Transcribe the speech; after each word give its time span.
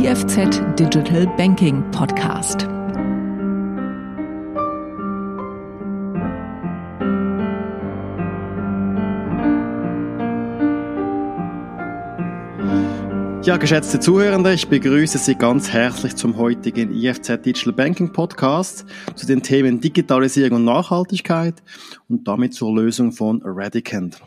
IFZ 0.00 0.62
Digital 0.78 1.26
Banking 1.36 1.82
Podcast. 1.90 2.62
Ja, 13.42 13.58
geschätzte 13.58 14.00
Zuhörende, 14.00 14.54
ich 14.54 14.68
begrüße 14.68 15.18
Sie 15.18 15.34
ganz 15.34 15.68
herzlich 15.68 16.16
zum 16.16 16.38
heutigen 16.38 16.94
IFZ 16.94 17.42
Digital 17.44 17.74
Banking 17.74 18.10
Podcast 18.10 18.86
zu 19.16 19.26
den 19.26 19.42
Themen 19.42 19.82
Digitalisierung 19.82 20.60
und 20.60 20.64
Nachhaltigkeit 20.64 21.62
und 22.08 22.26
damit 22.26 22.54
zur 22.54 22.74
Lösung 22.74 23.12
von 23.12 23.42
Radicant. 23.44 24.22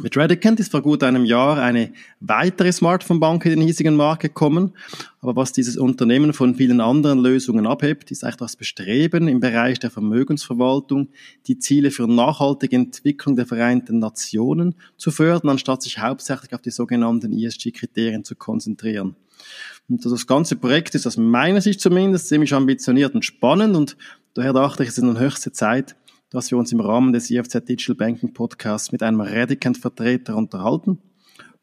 Mit 0.00 0.16
Radicant 0.16 0.60
ist 0.60 0.70
vor 0.70 0.82
gut 0.82 1.02
einem 1.02 1.24
Jahr 1.24 1.58
eine 1.58 1.92
weitere 2.20 2.70
Smartphone-Bank 2.70 3.44
in 3.46 3.50
den 3.50 3.60
hiesigen 3.62 3.96
Markt 3.96 4.22
gekommen. 4.22 4.72
Aber 5.20 5.34
was 5.34 5.52
dieses 5.52 5.76
Unternehmen 5.76 6.32
von 6.32 6.54
vielen 6.54 6.80
anderen 6.80 7.18
Lösungen 7.18 7.66
abhebt, 7.66 8.12
ist 8.12 8.22
eigentlich 8.22 8.36
das 8.36 8.54
Bestreben 8.54 9.26
im 9.26 9.40
Bereich 9.40 9.80
der 9.80 9.90
Vermögensverwaltung, 9.90 11.08
die 11.48 11.58
Ziele 11.58 11.90
für 11.90 12.06
nachhaltige 12.06 12.76
Entwicklung 12.76 13.34
der 13.34 13.46
Vereinten 13.46 13.98
Nationen 13.98 14.76
zu 14.96 15.10
fördern, 15.10 15.50
anstatt 15.50 15.82
sich 15.82 15.98
hauptsächlich 15.98 16.54
auf 16.54 16.62
die 16.62 16.70
sogenannten 16.70 17.32
ESG-Kriterien 17.32 18.22
zu 18.22 18.36
konzentrieren. 18.36 19.16
Und 19.88 20.04
das 20.04 20.26
ganze 20.28 20.54
Projekt 20.54 20.94
ist 20.94 21.08
aus 21.08 21.16
meiner 21.16 21.60
Sicht 21.60 21.80
zumindest 21.80 22.28
ziemlich 22.28 22.54
ambitioniert 22.54 23.16
und 23.16 23.24
spannend 23.24 23.74
und 23.74 23.96
daher 24.34 24.52
dachte 24.52 24.84
ich, 24.84 24.90
es 24.90 24.98
ist 24.98 25.02
nun 25.02 25.18
höchste 25.18 25.50
Zeit, 25.50 25.96
dass 26.30 26.50
wir 26.50 26.58
uns 26.58 26.72
im 26.72 26.80
Rahmen 26.80 27.12
des 27.12 27.30
IFZ 27.30 27.68
Digital 27.68 27.96
Banking 27.96 28.32
Podcasts 28.32 28.92
mit 28.92 29.02
einem 29.02 29.20
Radicant-Vertreter 29.20 30.36
unterhalten. 30.36 31.00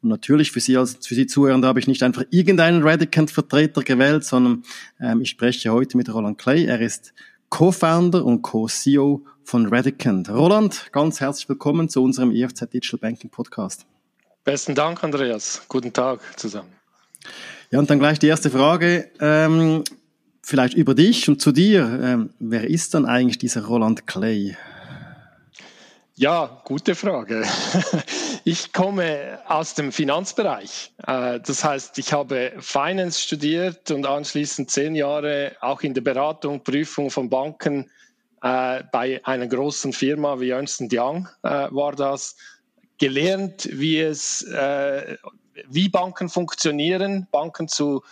Und 0.02 0.10
natürlich 0.10 0.52
für 0.52 0.60
Sie 0.60 0.78
als 0.78 1.06
für 1.06 1.16
Sie 1.16 1.28
Zuhörende 1.28 1.68
habe 1.68 1.80
ich 1.80 1.88
nicht 1.88 2.04
einfach 2.04 2.24
irgendeinen 2.32 2.84
Radicant-Vertreter 2.84 3.84
gewählt, 3.84 4.24
sondern 4.24 4.64
ähm, 5.00 5.22
ich 5.22 5.30
spreche 5.30 5.72
heute 5.72 5.98
mit 5.98 6.14
Roland 6.14 6.38
Clay. 6.38 6.66
Er 6.66 6.82
ist 6.82 7.14
Co-Founder 7.50 8.26
und 8.26 8.42
Co-CEO 8.42 9.24
von 9.44 9.68
Radicant. 9.68 10.30
Roland, 10.30 10.90
ganz 10.92 11.22
herzlich 11.22 11.48
willkommen 11.48 11.90
zu 11.90 12.04
unserem 12.04 12.32
IFZ 12.32 12.74
Digital 12.74 13.00
Banking 13.00 13.30
Podcast. 13.30 13.86
Besten 14.44 14.76
Dank, 14.76 15.04
Andreas. 15.04 15.64
Guten 15.68 15.94
Tag 15.94 16.20
zusammen. 16.40 16.70
Ja, 17.72 17.80
und 17.80 17.90
dann 17.90 18.00
gleich 18.00 18.20
die 18.20 18.28
erste 18.28 18.50
Frage. 18.50 19.10
Ähm, 19.20 19.84
vielleicht 20.46 20.76
über 20.76 20.94
dich 20.94 21.28
und 21.28 21.42
zu 21.42 21.52
dir. 21.52 22.00
Ähm, 22.04 22.30
wer 22.40 22.70
ist 22.70 22.94
dann 22.94 23.06
eigentlich 23.06 23.40
dieser 23.40 23.66
Roland 23.66 24.06
Clay? 24.06 24.56
Ja, 26.16 26.62
gute 26.64 26.96
Frage. 26.96 27.44
Ich 28.48 28.74
komme 28.74 29.40
aus 29.48 29.74
dem 29.74 29.92
Finanzbereich. 29.92 30.94
Äh, 31.08 31.40
das 31.40 31.64
heißt, 31.64 31.98
ich 31.98 32.14
habe 32.14 32.54
Finance 32.60 33.20
studiert 33.20 33.90
und 33.90 34.06
anschließend 34.06 34.70
zehn 34.70 34.94
Jahre 34.94 35.54
auch 35.62 35.82
in 35.82 35.96
der 35.96 36.02
Beratung, 36.02 36.64
Prüfung 36.64 37.10
von 37.10 37.28
Banken 37.28 37.90
äh, 38.44 38.84
bei 38.92 39.20
einer 39.26 39.48
großen 39.48 39.94
Firma 39.94 40.40
wie 40.40 40.52
Ernst 40.52 40.84
Young 40.94 41.28
äh, 41.42 41.50
war 41.72 41.94
das. 41.94 42.36
Gelernt, 43.00 43.68
wie 43.74 44.00
es, 44.00 44.46
wie 45.68 45.90
Banken 45.90 46.30
funktionieren, 46.30 47.28
Banken 47.30 47.68
zu 47.68 48.04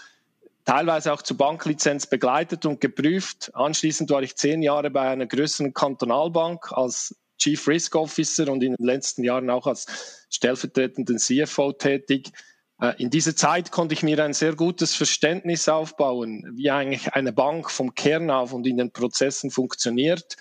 teilweise 0.65 1.13
auch 1.13 1.21
zur 1.21 1.37
Banklizenz 1.37 2.07
begleitet 2.07 2.65
und 2.65 2.81
geprüft. 2.81 3.51
Anschließend 3.53 4.09
war 4.09 4.23
ich 4.23 4.35
zehn 4.35 4.61
Jahre 4.61 4.89
bei 4.89 5.09
einer 5.09 5.25
größeren 5.25 5.73
Kantonalbank 5.73 6.71
als 6.71 7.15
Chief 7.37 7.67
Risk 7.67 7.95
Officer 7.95 8.49
und 8.51 8.63
in 8.63 8.75
den 8.75 8.85
letzten 8.85 9.23
Jahren 9.23 9.49
auch 9.49 9.67
als 9.67 10.25
stellvertretenden 10.29 11.17
CFO 11.17 11.73
tätig. 11.73 12.31
Äh, 12.79 12.93
in 13.01 13.09
dieser 13.09 13.35
Zeit 13.35 13.71
konnte 13.71 13.93
ich 13.93 14.03
mir 14.03 14.23
ein 14.23 14.33
sehr 14.33 14.55
gutes 14.55 14.95
Verständnis 14.95 15.67
aufbauen, 15.67 16.49
wie 16.55 16.71
eigentlich 16.71 17.13
eine 17.13 17.33
Bank 17.33 17.69
vom 17.69 17.95
Kern 17.95 18.29
auf 18.31 18.53
und 18.53 18.65
in 18.65 18.77
den 18.77 18.91
Prozessen 18.91 19.51
funktioniert 19.51 20.37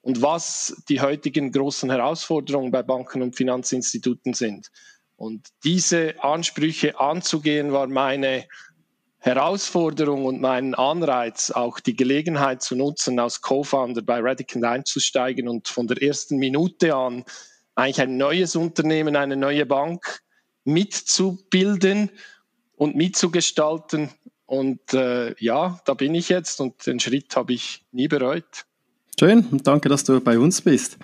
und 0.00 0.20
was 0.20 0.82
die 0.88 1.00
heutigen 1.00 1.52
großen 1.52 1.90
Herausforderungen 1.90 2.72
bei 2.72 2.82
Banken 2.82 3.22
und 3.22 3.36
Finanzinstituten 3.36 4.34
sind. 4.34 4.70
Und 5.16 5.48
diese 5.62 6.20
Ansprüche 6.24 6.98
anzugehen, 6.98 7.72
war 7.72 7.86
meine 7.86 8.46
Herausforderung 9.22 10.26
und 10.26 10.40
meinen 10.40 10.74
Anreiz, 10.74 11.52
auch 11.52 11.78
die 11.78 11.94
Gelegenheit 11.94 12.60
zu 12.60 12.74
nutzen, 12.74 13.20
als 13.20 13.40
Co-Founder 13.40 14.02
bei 14.02 14.18
Radicant 14.18 14.64
einzusteigen 14.64 15.48
und 15.48 15.68
von 15.68 15.86
der 15.86 16.02
ersten 16.02 16.38
Minute 16.38 16.96
an 16.96 17.24
eigentlich 17.76 18.00
ein 18.00 18.16
neues 18.16 18.56
Unternehmen, 18.56 19.14
eine 19.14 19.36
neue 19.36 19.64
Bank 19.64 20.22
mitzubilden 20.64 22.10
und 22.74 22.96
mitzugestalten. 22.96 24.10
Und 24.44 24.92
äh, 24.92 25.36
ja, 25.38 25.80
da 25.84 25.94
bin 25.94 26.16
ich 26.16 26.28
jetzt 26.28 26.60
und 26.60 26.84
den 26.84 26.98
Schritt 26.98 27.36
habe 27.36 27.52
ich 27.52 27.84
nie 27.92 28.08
bereut. 28.08 28.66
Schön 29.18 29.44
danke, 29.62 29.88
dass 29.88 30.04
du 30.04 30.20
bei 30.20 30.38
uns 30.38 30.62
bist. 30.62 30.98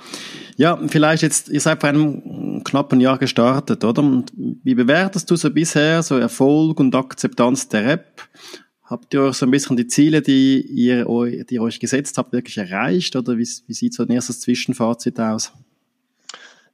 Ja, 0.57 0.81
vielleicht 0.89 1.23
jetzt, 1.23 1.49
ihr 1.51 1.61
seid 1.61 1.81
vor 1.81 1.91
einem 1.91 2.63
knappen 2.65 3.01
Jahr 3.01 3.19
gestartet, 3.19 3.85
oder? 3.85 4.03
Und 4.03 4.33
wie 4.37 4.75
bewertest 4.75 5.31
du 5.31 5.37
so 5.37 5.51
bisher 5.51 6.03
so 6.03 6.17
Erfolg 6.17 6.81
und 6.81 6.95
Akzeptanz 6.95 7.69
der 7.69 7.87
App? 7.93 8.29
Habt 8.83 9.13
ihr 9.13 9.23
euch 9.23 9.35
so 9.37 9.45
ein 9.45 9.51
bisschen 9.51 9.77
die 9.77 9.87
Ziele, 9.87 10.23
die 10.23 10.63
ihr, 10.63 11.05
die 11.05 11.55
ihr 11.55 11.63
euch 11.63 11.79
gesetzt 11.79 12.17
habt, 12.17 12.33
wirklich 12.33 12.57
erreicht? 12.57 13.15
Oder 13.15 13.37
wie, 13.37 13.47
wie 13.67 13.75
sieht 13.75 13.95
so 13.95 14.03
ein 14.03 14.11
erstes 14.11 14.41
Zwischenfazit 14.41 15.21
aus? 15.21 15.53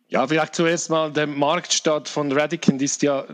Ja, 0.09 0.26
vielleicht 0.26 0.54
zuerst 0.54 0.91
mal, 0.91 1.10
der 1.10 1.26
Marktstart 1.26 2.09
von 2.09 2.31
Radicant 2.31 2.82
ist 2.82 3.03
ja 3.03 3.25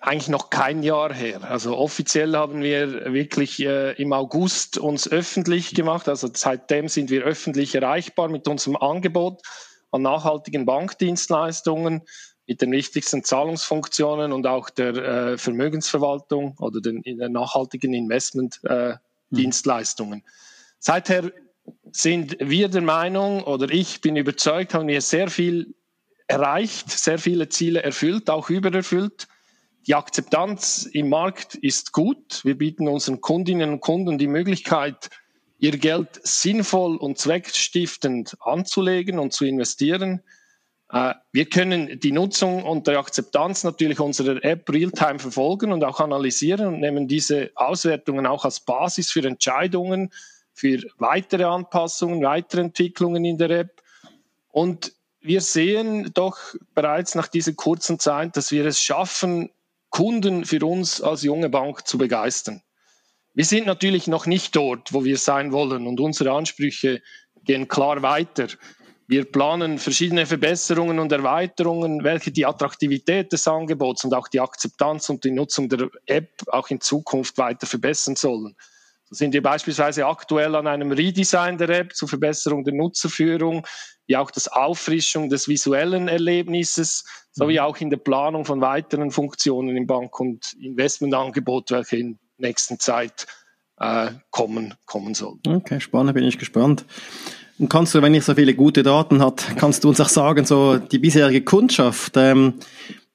eigentlich 0.00 0.28
noch 0.28 0.50
kein 0.50 0.82
Jahr 0.82 1.14
her. 1.14 1.42
Also 1.42 1.76
offiziell 1.76 2.36
haben 2.36 2.62
wir 2.62 3.12
wirklich 3.12 3.60
äh, 3.60 3.92
im 3.92 4.12
August 4.12 4.76
uns 4.76 5.10
öffentlich 5.10 5.74
gemacht. 5.74 6.08
Also 6.08 6.28
seitdem 6.32 6.88
sind 6.88 7.10
wir 7.10 7.24
öffentlich 7.24 7.74
erreichbar 7.74 8.28
mit 8.28 8.46
unserem 8.46 8.76
Angebot 8.76 9.40
an 9.92 10.02
nachhaltigen 10.02 10.66
Bankdienstleistungen, 10.66 12.02
mit 12.46 12.60
den 12.60 12.70
wichtigsten 12.72 13.24
Zahlungsfunktionen 13.24 14.32
und 14.32 14.46
auch 14.46 14.70
der 14.70 14.94
äh, 14.94 15.38
Vermögensverwaltung 15.38 16.56
oder 16.58 16.80
den, 16.80 17.02
den 17.02 17.32
nachhaltigen 17.32 17.94
Investmentdienstleistungen. 17.94 20.18
Äh, 20.18 20.22
mhm. 20.22 20.24
Seither 20.78 21.30
sind 21.92 22.36
wir 22.40 22.68
der 22.68 22.82
Meinung 22.82 23.44
oder 23.44 23.70
ich 23.70 24.00
bin 24.00 24.16
überzeugt, 24.16 24.74
haben 24.74 24.88
wir 24.88 25.00
sehr 25.00 25.28
viel 25.28 25.74
erreicht, 26.30 26.90
sehr 26.90 27.18
viele 27.18 27.48
Ziele 27.48 27.82
erfüllt, 27.82 28.30
auch 28.30 28.50
übererfüllt. 28.50 29.26
Die 29.86 29.94
Akzeptanz 29.94 30.88
im 30.92 31.08
Markt 31.08 31.56
ist 31.56 31.92
gut. 31.92 32.44
Wir 32.44 32.56
bieten 32.56 32.86
unseren 32.86 33.20
Kundinnen 33.20 33.70
und 33.70 33.80
Kunden 33.80 34.16
die 34.16 34.28
Möglichkeit, 34.28 35.10
ihr 35.58 35.76
Geld 35.76 36.20
sinnvoll 36.22 36.96
und 36.96 37.18
zweckstiftend 37.18 38.36
anzulegen 38.40 39.18
und 39.18 39.32
zu 39.32 39.44
investieren. 39.44 40.22
Äh, 40.92 41.14
wir 41.32 41.46
können 41.46 41.98
die 41.98 42.12
Nutzung 42.12 42.62
und 42.62 42.86
die 42.86 42.92
Akzeptanz 42.92 43.64
natürlich 43.64 43.98
unserer 43.98 44.42
App 44.44 44.70
real-time 44.70 45.18
verfolgen 45.18 45.72
und 45.72 45.82
auch 45.82 45.98
analysieren 45.98 46.68
und 46.68 46.80
nehmen 46.80 47.08
diese 47.08 47.50
Auswertungen 47.56 48.26
auch 48.26 48.44
als 48.44 48.60
Basis 48.60 49.10
für 49.10 49.26
Entscheidungen, 49.26 50.10
für 50.52 50.80
weitere 50.98 51.44
Anpassungen, 51.44 52.22
weitere 52.22 52.60
Entwicklungen 52.60 53.24
in 53.24 53.38
der 53.38 53.50
App. 53.50 53.82
Und 54.52 54.92
wir 55.20 55.40
sehen 55.40 56.10
doch 56.14 56.38
bereits 56.74 57.14
nach 57.14 57.28
dieser 57.28 57.52
kurzen 57.52 57.98
Zeit, 57.98 58.36
dass 58.36 58.50
wir 58.50 58.64
es 58.66 58.80
schaffen, 58.80 59.50
Kunden 59.90 60.44
für 60.44 60.64
uns 60.64 61.00
als 61.00 61.22
junge 61.22 61.48
Bank 61.48 61.86
zu 61.86 61.98
begeistern. 61.98 62.62
Wir 63.34 63.44
sind 63.44 63.66
natürlich 63.66 64.06
noch 64.06 64.26
nicht 64.26 64.56
dort, 64.56 64.92
wo 64.92 65.04
wir 65.04 65.18
sein 65.18 65.52
wollen 65.52 65.86
und 65.86 66.00
unsere 66.00 66.32
Ansprüche 66.32 67.02
gehen 67.44 67.68
klar 67.68 68.02
weiter. 68.02 68.48
Wir 69.06 69.24
planen 69.24 69.78
verschiedene 69.78 70.26
Verbesserungen 70.26 71.00
und 71.00 71.10
Erweiterungen, 71.10 72.04
welche 72.04 72.30
die 72.30 72.46
Attraktivität 72.46 73.32
des 73.32 73.48
Angebots 73.48 74.04
und 74.04 74.14
auch 74.14 74.28
die 74.28 74.40
Akzeptanz 74.40 75.08
und 75.10 75.24
die 75.24 75.32
Nutzung 75.32 75.68
der 75.68 75.90
App 76.06 76.30
auch 76.46 76.70
in 76.70 76.80
Zukunft 76.80 77.36
weiter 77.36 77.66
verbessern 77.66 78.14
sollen. 78.14 78.54
Sind 79.10 79.34
wir 79.34 79.42
beispielsweise 79.42 80.06
aktuell 80.06 80.54
an 80.54 80.66
einem 80.66 80.92
Redesign 80.92 81.58
der 81.58 81.68
App 81.70 81.94
zur 81.94 82.08
Verbesserung 82.08 82.64
der 82.64 82.74
Nutzerführung 82.74 83.66
wie 84.10 84.16
auch 84.16 84.32
das 84.32 84.48
Auffrischung 84.48 85.28
des 85.28 85.46
visuellen 85.46 86.08
Erlebnisses, 86.08 87.04
sowie 87.30 87.54
mhm. 87.54 87.60
auch 87.60 87.76
in 87.76 87.90
der 87.90 87.96
Planung 87.98 88.44
von 88.44 88.60
weiteren 88.60 89.12
Funktionen 89.12 89.76
im 89.76 89.86
Bank- 89.86 90.18
und 90.18 90.52
Investmentangebot, 90.60 91.70
welche 91.70 91.96
in 91.96 92.18
nächster 92.36 92.76
Zeit 92.76 93.28
äh, 93.78 94.10
kommen, 94.30 94.74
kommen 94.84 95.14
sollen. 95.14 95.38
Okay, 95.46 95.78
spannend, 95.78 96.14
bin 96.14 96.24
ich 96.24 96.38
gespannt. 96.38 96.84
Und 97.60 97.68
kannst 97.68 97.94
du, 97.94 98.02
wenn 98.02 98.14
ich 98.14 98.24
so 98.24 98.34
viele 98.34 98.54
gute 98.54 98.82
Daten 98.82 99.22
hat, 99.22 99.46
kannst 99.56 99.84
du 99.84 99.90
uns 99.90 100.00
auch 100.00 100.08
sagen, 100.08 100.44
so 100.44 100.78
die 100.78 100.98
bisherige 100.98 101.42
Kundschaft, 101.42 102.14
ähm, 102.16 102.54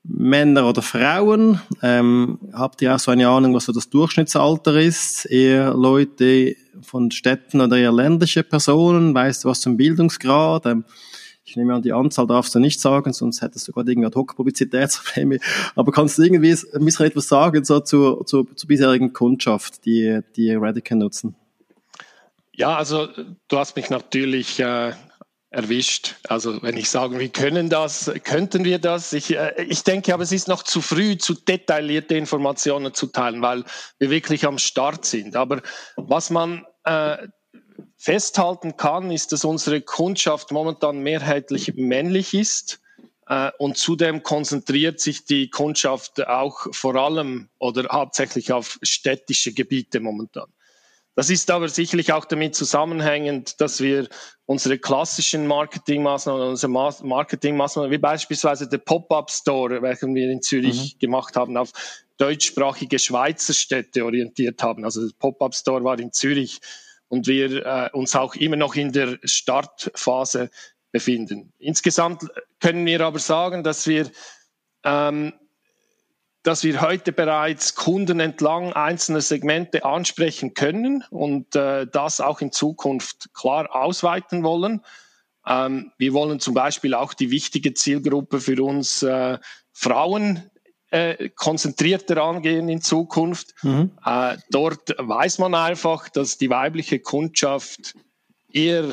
Männer 0.08 0.70
oder 0.70 0.82
Frauen, 0.82 1.60
ähm, 1.82 2.38
habt 2.54 2.82
ihr 2.82 2.94
auch 2.94 3.00
so 3.00 3.12
eine 3.12 3.28
Ahnung, 3.28 3.54
was 3.54 3.66
so 3.66 3.72
das 3.72 3.90
Durchschnittsalter 3.90 4.80
ist? 4.80 5.26
Eher 5.26 5.74
Leute 5.74 6.56
von 6.82 7.12
Städten 7.12 7.62
oder 7.62 7.78
eher 7.78 7.92
ländliche 7.92 8.44
Personen? 8.44 9.14
Weißt 9.16 9.44
du 9.44 9.50
was 9.50 9.62
zum 9.62 9.78
Bildungsgrad? 9.78 10.66
Ähm, 10.68 10.86
Ich 11.48 11.56
nehme 11.56 11.76
an, 11.76 11.82
die 11.84 11.94
Anzahl 11.94 12.26
darfst 12.26 12.56
du 12.56 12.60
nicht 12.60 12.82
sagen, 12.82 13.14
sonst 13.14 13.42
hättest 13.42 13.68
du 13.68 13.72
gerade 13.72 13.92
irgendwie 13.92 14.08
Ad-Hoc-Publizitätsprobleme. 14.08 15.40
Aber 15.76 15.92
kannst 15.92 16.18
du 16.18 16.24
irgendwie 16.24 16.52
ein 16.52 16.86
bisschen 16.86 17.06
etwas 17.06 17.28
sagen 17.28 17.64
so 17.64 17.80
zur, 17.80 18.26
zur, 18.26 18.56
zur 18.56 18.68
bisherigen 18.68 19.14
Kundschaft, 19.14 19.86
die, 19.86 20.22
die 20.36 20.54
Radican 20.56 20.98
nutzen? 20.98 21.36
Ja, 22.54 22.76
also 22.78 23.08
du 23.48 23.58
hast 23.58 23.76
mich 23.76 23.90
natürlich 23.90 24.60
äh, 24.60 24.94
erwischt. 25.56 26.16
Also 26.28 26.62
wenn 26.62 26.76
ich 26.76 26.90
sage, 26.90 27.18
wir 27.18 27.30
können 27.30 27.70
das, 27.70 28.12
könnten 28.24 28.66
wir 28.66 28.78
das. 28.78 29.14
Ich, 29.14 29.36
äh, 29.36 29.64
ich 29.64 29.84
denke 29.84 30.14
aber, 30.14 30.24
es 30.24 30.34
ist 30.34 30.48
noch 30.48 30.64
zu 30.64 30.82
früh, 30.82 31.18
zu 31.18 31.34
detaillierte 31.34 32.16
Informationen 32.16 32.94
zu 32.94 33.08
teilen, 33.08 33.42
weil 33.42 33.64
wir 33.98 34.10
wirklich 34.10 34.46
am 34.46 34.58
Start 34.58 35.06
sind. 35.06 35.36
Aber 35.36 35.62
was 35.96 36.30
man 36.30 36.66
äh, 36.84 37.18
festhalten 37.96 38.76
kann, 38.76 39.12
ist, 39.12 39.32
dass 39.32 39.46
unsere 39.46 39.82
Kundschaft 39.82 40.52
momentan 40.52 41.00
mehrheitlich 41.00 41.74
männlich 41.76 42.34
ist. 42.34 42.82
Äh, 43.28 43.52
und 43.58 43.78
zudem 43.78 44.24
konzentriert 44.24 45.00
sich 45.00 45.24
die 45.24 45.50
Kundschaft 45.50 46.28
auch 46.28 46.68
vor 46.72 46.96
allem 46.96 47.48
oder 47.60 47.88
hauptsächlich 47.92 48.52
auf 48.52 48.78
städtische 48.84 49.54
Gebiete 49.54 50.02
momentan. 50.02 50.48
Das 51.16 51.30
ist 51.30 51.50
aber 51.50 51.70
sicherlich 51.70 52.12
auch 52.12 52.26
damit 52.26 52.56
zusammenhängend, 52.56 53.62
dass 53.62 53.80
wir 53.80 54.10
unsere 54.46 54.78
klassischen 54.78 55.48
Marketingmaßnahmen, 55.48 56.50
unsere 56.50 56.72
Marketingmaßnahmen, 56.72 57.90
wie 57.90 57.98
beispielsweise 57.98 58.68
der 58.68 58.80
Pop-up 58.80 59.32
Store, 59.32 59.82
welchen 59.82 60.14
wir 60.14 60.30
in 60.30 60.42
Zürich 60.42 60.96
mhm. 60.96 61.00
gemacht 61.00 61.38
haben, 61.38 61.56
auf 61.56 61.72
deutschsprachige 62.18 63.00
Schweizer 63.00 63.54
Städte 63.54 64.04
orientiert 64.04 64.62
haben. 64.62 64.84
Also 64.84 65.08
der 65.08 65.16
Pop-up 65.18 65.56
Store 65.56 65.84
war 65.84 65.98
in 66.00 66.12
Zürich 66.12 66.60
und 67.08 67.28
wir 67.28 67.66
äh, 67.66 67.90
uns 67.94 68.16
auch 68.16 68.36
immer 68.36 68.58
noch 68.58 68.76
in 68.76 68.92
der 68.92 69.18
Startphase 69.24 70.50
befinden. 70.92 71.54
Insgesamt 71.60 72.24
können 72.60 72.86
wir 72.86 73.02
aber 73.02 73.20
sagen, 73.20 73.64
dass 73.64 73.88
wir 73.88 74.10
ähm, 74.84 75.34
dass 76.46 76.64
wir 76.64 76.82
heute 76.82 77.12
bereits 77.12 77.74
Kunden 77.74 78.20
entlang 78.20 78.72
einzelner 78.74 79.22
Segmente 79.22 79.84
ansprechen 79.84 80.54
können 80.54 81.04
und 81.10 81.56
äh, 81.56 81.88
das 81.88 82.22
auch 82.22 82.40
in 82.40 82.52
Zukunft 82.52 83.34
klar 83.34 83.76
ausweiten 83.76 84.44
wollen. 84.44 84.82
Ähm, 85.48 85.92
wir 85.98 86.14
wollen 86.14 86.40
zum 86.40 86.54
Beispiel 86.54 86.94
auch 86.94 87.16
die 87.16 87.32
wichtige 87.32 87.74
Zielgruppe 87.74 88.40
für 88.40 88.64
uns 88.64 89.02
äh, 89.02 89.40
Frauen 89.74 90.52
äh, 90.92 91.30
konzentrierter 91.30 92.22
angehen 92.22 92.70
in 92.70 92.82
Zukunft. 92.82 93.56
Mhm. 93.64 93.92
Äh, 94.06 94.38
dort 94.52 94.96
weiß 95.00 95.40
man 95.40 95.56
einfach, 95.56 96.10
dass 96.10 96.38
die 96.38 96.52
weibliche 96.52 97.00
Kundschaft 97.00 97.96
eher 98.52 98.86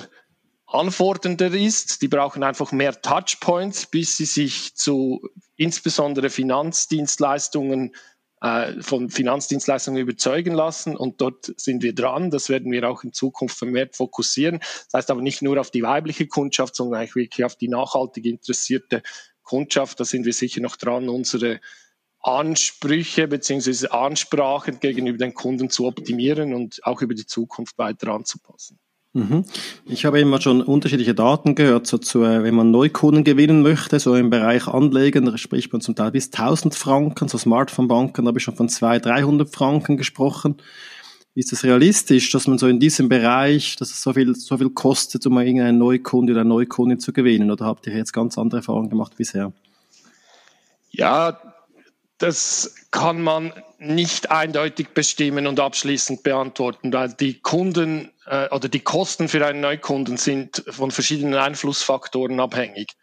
anfordernder 0.74 1.52
ist. 1.52 2.02
Die 2.02 2.08
brauchen 2.08 2.42
einfach 2.42 2.72
mehr 2.72 3.00
Touchpoints, 3.00 3.86
bis 3.86 4.16
sie 4.16 4.24
sich 4.24 4.74
zu 4.74 5.28
insbesondere 5.56 6.30
Finanzdienstleistungen 6.30 7.94
äh, 8.42 8.82
von 8.82 9.08
Finanzdienstleistungen 9.08 10.00
überzeugen 10.00 10.54
lassen. 10.54 10.96
Und 10.96 11.20
dort 11.20 11.52
sind 11.56 11.82
wir 11.82 11.94
dran. 11.94 12.30
Das 12.30 12.48
werden 12.48 12.72
wir 12.72 12.88
auch 12.88 13.04
in 13.04 13.12
Zukunft 13.12 13.56
vermehrt 13.56 13.94
fokussieren. 13.96 14.58
Das 14.58 14.94
heißt 14.94 15.10
aber 15.10 15.22
nicht 15.22 15.42
nur 15.42 15.60
auf 15.60 15.70
die 15.70 15.82
weibliche 15.82 16.26
Kundschaft, 16.26 16.74
sondern 16.74 17.00
eigentlich 17.00 17.14
wirklich 17.14 17.44
auf 17.44 17.56
die 17.56 17.69
nachhaltig 17.69 18.24
interessierte 18.24 19.02
Kundschaft. 19.42 20.00
Da 20.00 20.04
sind 20.04 20.26
wir 20.26 20.32
sicher 20.32 20.60
noch 20.60 20.76
dran, 20.76 21.08
unsere 21.08 21.60
Ansprüche 22.20 23.26
bzw. 23.28 23.88
Ansprachen 23.88 24.80
gegenüber 24.80 25.19
den 25.19 25.34
Kunden 25.34 25.70
zu 25.70 25.86
optimieren 25.86 26.54
und 26.54 26.84
auch 26.84 27.02
über 27.02 27.14
die 27.14 27.26
Zukunft 27.26 27.78
weiter 27.78 28.08
anzupassen. 28.08 28.78
Mhm. 29.14 29.44
Ich 29.84 30.06
habe 30.06 30.20
immer 30.20 30.40
schon 30.40 30.62
unterschiedliche 30.62 31.14
Daten 31.14 31.54
gehört, 31.54 31.86
so 31.86 31.98
zu, 31.98 32.24
äh, 32.24 32.42
wenn 32.42 32.54
man 32.54 32.70
Neukunden 32.70 33.24
gewinnen 33.24 33.60
möchte, 33.60 34.00
so 34.00 34.14
im 34.14 34.30
Bereich 34.30 34.66
Anlegen, 34.68 35.26
da 35.26 35.36
spricht 35.36 35.70
man 35.72 35.82
zum 35.82 35.94
Teil 35.94 36.12
bis 36.12 36.30
1000 36.30 36.74
Franken, 36.74 37.28
so 37.28 37.36
Smartphone-Banken, 37.36 38.24
da 38.24 38.28
habe 38.28 38.38
ich 38.38 38.44
schon 38.44 38.56
von 38.56 38.70
200, 38.70 39.04
300 39.04 39.54
Franken 39.54 39.98
gesprochen. 39.98 40.56
Ist 41.34 41.52
es 41.52 41.64
realistisch, 41.64 42.30
dass 42.30 42.46
man 42.46 42.58
so 42.58 42.68
in 42.68 42.80
diesem 42.80 43.08
Bereich, 43.08 43.76
dass 43.76 43.90
es 43.90 44.02
so 44.02 44.12
viel, 44.14 44.34
so 44.34 44.56
viel 44.56 44.70
kostet, 44.70 45.26
um 45.26 45.38
irgendeinen 45.38 45.78
Neukunde 45.78 46.32
oder 46.32 46.44
Neukundin 46.44 47.00
zu 47.00 47.12
gewinnen? 47.12 47.50
Oder 47.50 47.66
habt 47.66 47.86
ihr 47.86 47.94
jetzt 47.94 48.12
ganz 48.12 48.38
andere 48.38 48.58
Erfahrungen 48.58 48.90
gemacht 48.90 49.14
bisher? 49.16 49.52
Ja, 50.90 51.38
das 52.18 52.74
kann 52.90 53.22
man 53.22 53.52
nicht 53.78 54.30
eindeutig 54.30 54.90
bestimmen 54.90 55.46
und 55.46 55.58
abschließend 55.58 56.22
beantworten, 56.22 56.92
weil 56.92 57.12
die 57.14 57.40
Kunden 57.40 58.11
äh, 58.26 58.48
oder 58.50 58.69
die 58.69 58.80
Kosten 58.80 59.28
für 59.28 59.44
einen 59.46 59.60
Neukunden 59.60 60.16
sind 60.16 60.64
von 60.69 60.90
verschiedenen 60.90 61.34
Einflussfaktoren 61.34 62.40
abhängig. 62.40 62.96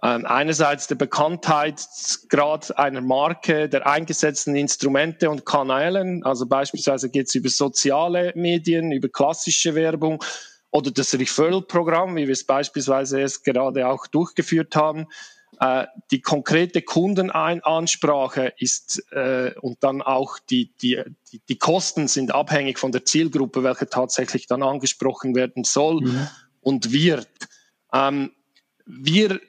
Ähm, 0.00 0.26
einerseits 0.26 0.86
der 0.86 0.94
Bekanntheitsgrad 0.94 2.78
einer 2.78 3.00
Marke, 3.00 3.68
der 3.68 3.86
eingesetzten 3.86 4.54
Instrumente 4.54 5.28
und 5.28 5.44
Kanälen, 5.44 6.24
also 6.24 6.46
beispielsweise 6.46 7.10
geht 7.10 7.26
es 7.26 7.34
über 7.34 7.48
soziale 7.48 8.32
Medien, 8.36 8.92
über 8.92 9.08
klassische 9.08 9.74
Werbung 9.74 10.22
oder 10.70 10.92
das 10.92 11.14
Referral-Programm, 11.14 12.14
wie 12.14 12.26
wir 12.26 12.32
es 12.32 12.44
beispielsweise 12.44 13.20
erst 13.20 13.44
gerade 13.44 13.88
auch 13.88 14.06
durchgeführt 14.06 14.76
haben. 14.76 15.08
Äh, 15.60 15.86
die 16.10 16.20
konkrete 16.20 16.82
Kundenansprache 16.82 18.52
ist 18.58 19.04
äh, 19.12 19.52
und 19.60 19.82
dann 19.82 20.02
auch 20.02 20.38
die, 20.38 20.72
die, 20.80 21.02
die, 21.32 21.40
die, 21.48 21.58
Kosten 21.58 22.06
sind 22.06 22.32
abhängig 22.32 22.78
von 22.78 22.92
der 22.92 23.04
Zielgruppe, 23.04 23.64
welche 23.64 23.88
tatsächlich 23.88 24.46
dann 24.46 24.62
angesprochen 24.62 25.34
werden 25.34 25.64
soll 25.64 26.02
mhm. 26.02 26.28
und 26.60 26.92
wird. 26.92 27.28
Ähm, 27.92 28.32
wir 28.86 29.40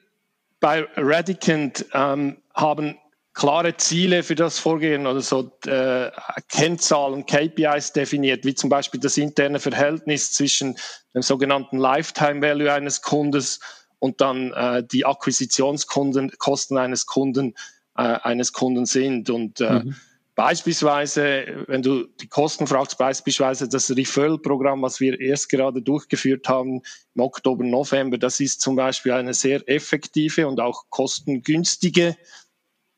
bei 0.60 0.88
Radicant 0.96 1.86
ähm, 1.94 2.38
haben 2.54 2.98
klare 3.34 3.78
Ziele 3.78 4.24
für 4.24 4.36
das 4.36 4.60
Vorgehen 4.60 5.08
oder 5.08 5.22
so 5.22 5.52
äh, 5.66 6.12
Kennzahlen, 6.50 7.26
KPIs 7.26 7.94
definiert, 7.94 8.44
wie 8.46 8.56
zum 8.56 8.70
Beispiel 8.70 9.00
das 9.00 9.18
interne 9.18 9.60
Verhältnis 9.60 10.34
zwischen 10.34 10.76
dem 11.14 11.22
sogenannten 11.22 11.78
Lifetime 11.78 12.42
Value 12.42 12.74
eines 12.74 13.02
Kundes 13.02 13.60
und 14.00 14.22
dann 14.22 14.52
äh, 14.54 14.84
die 14.84 15.06
Akquisitionskosten 15.06 16.78
eines 16.78 17.06
Kunden 17.06 17.56
äh, 17.96 18.02
eines 18.02 18.54
Kunden 18.54 18.86
sind. 18.86 19.30
Und 19.30 19.62
äh, 19.62 19.84
mhm. 19.84 19.96
beispielsweise, 20.36 21.66
wenn 21.68 21.82
du 21.82 22.06
die 22.22 22.28
Kosten 22.28 22.66
fragst, 22.66 22.98
beispielsweise 22.98 23.68
das 23.68 23.96
Referral-Programm, 23.96 24.82
was 24.82 25.00
wir 25.00 25.20
erst 25.20 25.50
gerade 25.50 25.82
durchgeführt 25.82 26.48
haben 26.48 26.82
im 27.16 27.22
Oktober, 27.22 27.64
November, 27.64 28.18
das 28.18 28.40
ist 28.40 28.62
zum 28.62 28.76
Beispiel 28.76 29.12
eine 29.12 29.34
sehr 29.34 29.68
effektive 29.68 30.48
und 30.48 30.60
auch 30.60 30.86
kostengünstige 30.90 32.16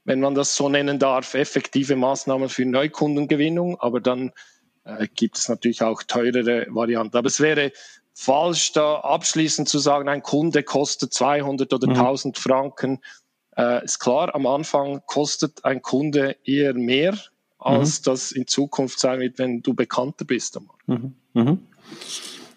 wenn 0.03 0.19
man 0.19 0.35
das 0.35 0.55
so 0.55 0.69
nennen 0.69 0.99
darf, 0.99 1.33
effektive 1.35 1.95
Maßnahmen 1.95 2.49
für 2.49 2.65
Neukundengewinnung, 2.65 3.79
aber 3.79 3.99
dann 3.99 4.31
äh, 4.83 5.07
gibt 5.13 5.37
es 5.37 5.47
natürlich 5.47 5.83
auch 5.83 6.03
teurere 6.03 6.65
Varianten. 6.69 7.15
Aber 7.17 7.27
es 7.27 7.39
wäre 7.39 7.71
falsch, 8.13 8.73
da 8.73 8.99
abschließend 8.99 9.69
zu 9.69 9.79
sagen, 9.79 10.09
ein 10.09 10.23
Kunde 10.23 10.63
kostet 10.63 11.13
200 11.13 11.73
oder 11.73 11.87
mhm. 11.87 11.95
1000 11.95 12.37
Franken. 12.37 12.99
Äh, 13.57 13.83
ist 13.83 13.99
klar, 13.99 14.33
am 14.35 14.45
Anfang 14.47 15.01
kostet 15.05 15.65
ein 15.65 15.81
Kunde 15.81 16.37
eher 16.43 16.73
mehr, 16.73 17.17
als 17.57 18.01
mhm. 18.01 18.03
das 18.05 18.31
in 18.31 18.47
Zukunft 18.47 18.99
sein 18.99 19.19
wird, 19.19 19.39
wenn 19.39 19.61
du 19.61 19.73
bekannter 19.73 20.25
bist. 20.25 20.59
Mhm. 20.85 21.15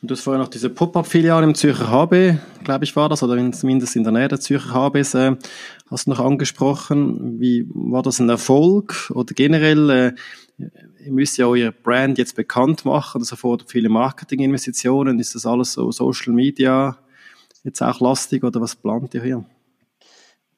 Mhm. 0.04 0.08
Du 0.08 0.14
hast 0.14 0.22
vorher 0.22 0.42
noch 0.42 0.48
diese 0.48 0.70
Pop-Up-Filiale 0.70 1.44
im 1.44 1.54
Zürcher 1.54 1.90
HB, 1.90 2.38
glaube 2.62 2.84
ich, 2.84 2.94
war 2.94 3.08
das, 3.08 3.22
oder 3.22 3.52
zumindest 3.52 3.96
in 3.96 4.04
der 4.04 4.12
Nähe 4.12 4.28
der 4.28 4.40
Zürcher 4.40 4.74
HBs, 4.74 5.14
äh, 5.14 5.36
hast 5.90 6.06
du 6.06 6.10
noch 6.10 6.20
angesprochen. 6.20 7.40
Wie 7.40 7.66
war 7.72 8.02
das 8.02 8.18
ein 8.20 8.28
Erfolg? 8.28 9.10
Oder 9.14 9.34
generell, 9.34 9.90
äh, 9.90 10.12
ihr 11.04 11.12
müsst 11.12 11.38
ja 11.38 11.46
euer 11.46 11.72
Brand 11.72 12.18
jetzt 12.18 12.36
bekannt 12.36 12.84
machen, 12.84 13.20
das 13.20 13.30
erfordert 13.30 13.70
viele 13.70 13.88
Marketinginvestitionen. 13.88 15.18
Ist 15.18 15.34
das 15.34 15.46
alles 15.46 15.72
so 15.72 15.90
Social 15.90 16.32
Media 16.32 16.98
jetzt 17.62 17.82
auch 17.82 18.00
lastig 18.00 18.44
oder 18.44 18.60
was 18.60 18.76
plant 18.76 19.14
ihr 19.14 19.22
hier? 19.22 19.44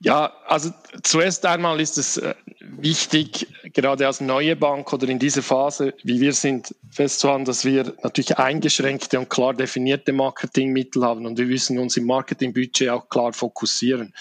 Ja, 0.00 0.33
also 0.47 0.71
zuerst 1.03 1.47
einmal 1.47 1.81
ist 1.81 1.97
es 1.97 2.19
äh, 2.19 2.35
wichtig, 2.61 3.47
gerade 3.73 4.07
als 4.07 4.21
neue 4.21 4.55
Bank 4.55 4.93
oder 4.93 5.09
in 5.09 5.19
dieser 5.19 5.43
Phase, 5.43 5.95
wie 6.03 6.21
wir 6.21 6.35
sind, 6.35 6.75
festzuhalten, 6.91 7.47
dass 7.47 7.65
wir 7.65 7.95
natürlich 8.03 8.37
eingeschränkte 8.37 9.19
und 9.19 9.31
klar 9.31 9.55
definierte 9.55 10.12
Marketingmittel 10.12 11.03
haben 11.03 11.25
und 11.25 11.38
wir 11.38 11.47
müssen 11.47 11.79
uns 11.79 11.97
im 11.97 12.05
Marketingbudget 12.05 12.91
auch 12.91 13.09
klar 13.09 13.33
fokussieren. 13.33 14.12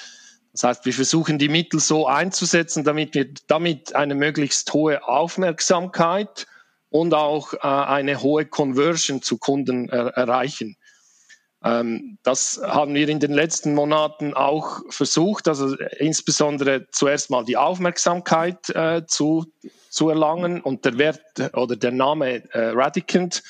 Das 0.53 0.63
heißt, 0.63 0.85
wir 0.85 0.93
versuchen 0.93 1.37
die 1.37 1.49
Mittel 1.49 1.81
so 1.81 2.07
einzusetzen, 2.07 2.85
damit 2.85 3.13
wir 3.13 3.27
damit 3.47 3.93
eine 3.93 4.15
möglichst 4.15 4.71
hohe 4.73 5.05
Aufmerksamkeit 5.05 6.47
und 6.89 7.13
auch 7.13 7.53
äh, 7.53 7.57
eine 7.67 8.21
hohe 8.21 8.45
Conversion 8.45 9.21
zu 9.21 9.37
Kunden 9.37 9.89
er 9.89 10.07
erreichen. 10.15 10.77
Ähm, 11.65 12.19
das 12.21 12.61
haben 12.63 12.93
wir 12.93 13.09
in 13.09 13.19
den 13.19 13.33
letzten 13.33 13.73
Monaten 13.73 14.35
auch 14.35 14.81
versucht, 14.89 15.47
also 15.47 15.75
insbesondere 15.97 16.87
zuerst 16.91 17.31
mal 17.31 17.43
die 17.43 17.57
Aufmerksamkeit 17.57 18.69
äh, 18.69 19.01
zu, 19.07 19.51
zu 19.89 20.09
erlangen 20.09 20.61
und 20.61 20.85
der 20.85 20.99
Wert 20.99 21.21
oder 21.53 21.75
der 21.75 21.91
Name 21.91 22.43
äh, 22.53 22.69
Radicant 22.69 23.41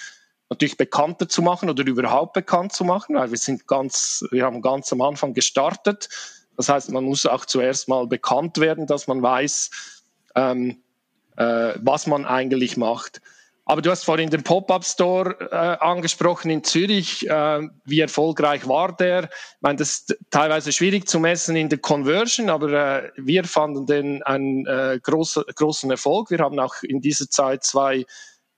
natürlich 0.49 0.77
bekannter 0.77 1.27
zu 1.27 1.41
machen 1.41 1.69
oder 1.69 1.85
überhaupt 1.85 2.33
bekannt 2.33 2.71
zu 2.71 2.85
machen, 2.85 3.15
weil 3.15 3.31
wir 3.31 3.37
sind 3.37 3.67
ganz, 3.67 4.23
wir 4.31 4.45
haben 4.45 4.61
ganz 4.61 4.93
am 4.93 5.01
Anfang 5.01 5.33
gestartet. 5.33 6.07
Das 6.55 6.69
heißt, 6.69 6.91
man 6.91 7.03
muss 7.03 7.25
auch 7.25 7.45
zuerst 7.45 7.89
mal 7.89 8.07
bekannt 8.07 8.59
werden, 8.59 8.87
dass 8.87 9.07
man 9.07 9.21
weiß, 9.21 9.71
ähm, 10.35 10.81
äh, 11.35 11.73
was 11.81 12.07
man 12.07 12.25
eigentlich 12.25 12.77
macht. 12.77 13.21
Aber 13.65 13.81
du 13.81 13.89
hast 13.89 14.03
vorhin 14.03 14.29
den 14.29 14.43
Pop-up-Store 14.43 15.49
äh, 15.51 15.55
angesprochen 15.55 16.51
in 16.51 16.63
Zürich. 16.63 17.27
Äh, 17.27 17.67
wie 17.83 17.99
erfolgreich 17.99 18.67
war 18.67 18.95
der? 18.95 19.23
Ich 19.23 19.61
meine, 19.61 19.77
das 19.77 19.91
ist 19.91 20.17
teilweise 20.29 20.71
schwierig 20.71 21.07
zu 21.07 21.19
messen 21.19 21.55
in 21.55 21.69
der 21.69 21.79
Conversion, 21.79 22.49
aber 22.51 22.71
äh, 22.71 23.11
wir 23.17 23.43
fanden 23.43 23.87
den 23.87 24.21
einen 24.21 24.67
äh, 24.67 24.99
groß, 25.01 25.45
großen 25.55 25.89
Erfolg. 25.89 26.29
Wir 26.29 26.39
haben 26.39 26.59
auch 26.59 26.75
in 26.83 27.01
dieser 27.01 27.27
Zeit 27.27 27.63
zwei 27.63 28.05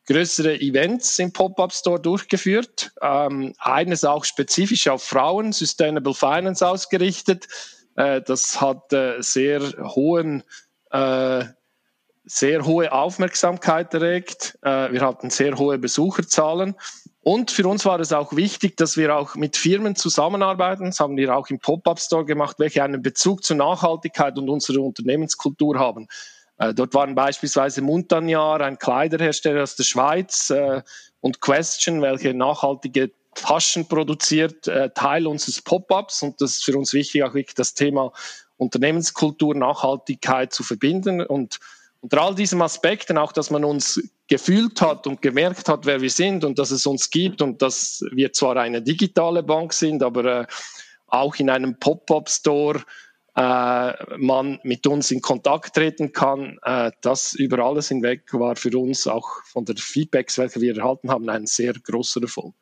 größere 0.07 0.59
Events 0.59 1.19
im 1.19 1.31
Pop-up-Store 1.31 2.01
durchgeführt. 2.01 2.91
Ähm, 3.01 3.53
eines 3.59 4.03
auch 4.03 4.25
spezifisch 4.25 4.89
auf 4.89 5.03
Frauen, 5.03 5.53
Sustainable 5.53 6.13
Finance 6.13 6.67
ausgerichtet. 6.67 7.47
Äh, 7.95 8.21
das 8.21 8.59
hat 8.59 8.91
äh, 8.91 9.21
sehr 9.21 9.61
hohen 9.79 10.43
äh, 10.91 11.45
sehr 12.27 12.65
hohe 12.65 12.91
Aufmerksamkeit 12.91 13.93
erregt. 13.93 14.57
Äh, 14.62 14.91
wir 14.91 15.01
hatten 15.01 15.29
sehr 15.29 15.57
hohe 15.57 15.77
Besucherzahlen. 15.77 16.75
Und 17.22 17.51
für 17.51 17.67
uns 17.67 17.86
war 17.86 18.00
es 18.00 18.13
auch 18.13 18.36
wichtig, 18.36 18.77
dass 18.77 18.98
wir 18.98 19.15
auch 19.15 19.36
mit 19.36 19.57
Firmen 19.57 19.96
zusammenarbeiten. 19.96 20.86
Das 20.86 21.00
haben 21.00 21.17
wir 21.17 21.36
auch 21.36 21.50
im 21.50 21.60
Pop-up-Store 21.60 22.25
gemacht, 22.25 22.57
welche 22.60 22.84
einen 22.84 23.01
Bezug 23.01 23.43
zur 23.43 23.55
Nachhaltigkeit 23.55 24.38
und 24.38 24.50
unserer 24.50 24.81
Unternehmenskultur 24.81 25.79
haben. 25.79 26.07
Äh, 26.57 26.74
dort 26.74 26.93
waren 26.93 27.15
beispielsweise 27.15 27.81
Montagnard, 27.81 28.62
ein 28.62 28.77
Kleiderhersteller 28.77 29.63
aus 29.63 29.75
der 29.75 29.84
Schweiz, 29.84 30.50
äh, 30.50 30.81
und 31.22 31.41
Question, 31.41 32.01
welche 32.01 32.34
nachhaltige 32.34 33.12
Taschen 33.34 33.88
produziert, 33.88 34.69
Teil 34.96 35.27
unseres 35.27 35.62
Pop-ups. 35.62 36.22
Und 36.22 36.39
das 36.41 36.51
ist 36.51 36.65
für 36.65 36.77
uns 36.77 36.93
wichtig, 36.93 37.24
auch 37.24 37.34
wirklich 37.34 37.55
das 37.55 37.74
Thema 37.74 38.13
Unternehmenskultur, 38.57 39.55
Nachhaltigkeit 39.55 40.53
zu 40.53 40.63
verbinden. 40.63 41.22
Und 41.22 41.60
unter 42.01 42.21
all 42.21 42.35
diesen 42.35 42.61
Aspekten 42.61 43.17
auch, 43.17 43.31
dass 43.31 43.49
man 43.49 43.63
uns 43.63 44.01
gefühlt 44.27 44.81
hat 44.81 45.07
und 45.07 45.21
gemerkt 45.21 45.69
hat, 45.69 45.85
wer 45.85 46.01
wir 46.01 46.09
sind 46.09 46.43
und 46.43 46.59
dass 46.59 46.71
es 46.71 46.85
uns 46.85 47.09
gibt 47.09 47.41
und 47.41 47.61
dass 47.61 48.03
wir 48.11 48.33
zwar 48.33 48.57
eine 48.57 48.81
digitale 48.81 49.43
Bank 49.43 49.73
sind, 49.73 50.03
aber 50.03 50.41
äh, 50.41 50.47
auch 51.07 51.35
in 51.35 51.49
einem 51.49 51.79
Pop-up-Store 51.79 52.83
äh, 53.35 54.17
man 54.17 54.59
mit 54.63 54.85
uns 54.87 55.11
in 55.11 55.21
Kontakt 55.21 55.75
treten 55.75 56.11
kann. 56.11 56.57
Äh, 56.63 56.91
das 57.01 57.33
über 57.33 57.59
alles 57.59 57.87
hinweg 57.89 58.33
war 58.33 58.55
für 58.55 58.77
uns 58.77 59.07
auch 59.07 59.43
von 59.45 59.63
der 59.63 59.75
Feedbacks, 59.77 60.37
welche 60.37 60.59
wir 60.59 60.75
erhalten 60.75 61.09
haben, 61.09 61.29
ein 61.29 61.45
sehr 61.45 61.73
großer 61.73 62.21
Erfolg. 62.21 62.55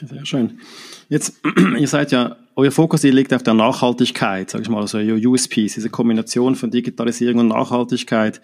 Sehr 0.00 0.24
schön. 0.24 0.60
Jetzt, 1.08 1.40
ihr 1.78 1.88
seid 1.88 2.12
ja, 2.12 2.36
euer 2.56 2.70
Fokus 2.70 3.02
liegt 3.02 3.32
auf 3.32 3.42
der 3.42 3.54
Nachhaltigkeit, 3.54 4.50
sage 4.50 4.62
ich 4.62 4.68
mal, 4.68 4.80
also 4.80 4.98
euer 4.98 5.16
USPs, 5.16 5.74
diese 5.74 5.90
Kombination 5.90 6.54
von 6.54 6.70
Digitalisierung 6.70 7.40
und 7.40 7.48
Nachhaltigkeit. 7.48 8.40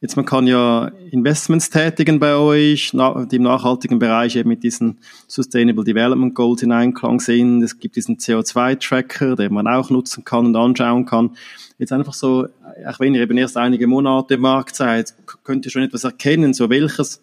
Jetzt, 0.00 0.16
man 0.16 0.26
kann 0.26 0.46
ja 0.46 0.88
Investments 1.10 1.70
tätigen 1.70 2.18
bei 2.18 2.36
euch, 2.36 2.90
die 2.92 3.36
im 3.36 3.42
nachhaltigen 3.42 3.98
Bereich 3.98 4.36
eben 4.36 4.50
mit 4.50 4.62
diesen 4.62 4.98
Sustainable 5.26 5.84
Development 5.84 6.34
Goals 6.34 6.62
in 6.62 6.72
Einklang 6.72 7.20
sind. 7.20 7.62
Es 7.62 7.78
gibt 7.78 7.96
diesen 7.96 8.18
CO2-Tracker, 8.18 9.36
den 9.36 9.54
man 9.54 9.66
auch 9.66 9.88
nutzen 9.88 10.24
kann 10.24 10.46
und 10.46 10.56
anschauen 10.56 11.06
kann. 11.06 11.30
Jetzt 11.78 11.92
einfach 11.92 12.12
so, 12.12 12.48
auch 12.86 13.00
wenn 13.00 13.14
ihr 13.14 13.22
eben 13.22 13.38
erst 13.38 13.56
einige 13.56 13.86
Monate 13.86 14.34
im 14.34 14.42
Markt 14.42 14.76
seid, 14.76 15.14
könnt 15.42 15.64
ihr 15.64 15.70
schon 15.70 15.84
etwas 15.84 16.04
erkennen, 16.04 16.52
so 16.52 16.68
welches 16.68 17.22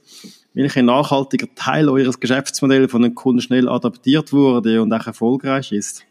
welcher 0.54 0.82
nachhaltiger 0.82 1.48
Teil 1.56 1.88
eures 1.88 2.20
Geschäftsmodells 2.20 2.92
von 2.92 3.04
den 3.04 3.16
Kunden 3.16 3.42
schnell 3.42 3.70
adaptiert 3.70 4.34
wurde 4.34 4.82
und 4.82 4.92
auch 4.92 5.08
erfolgreich 5.08 5.72
ist? 5.72 6.04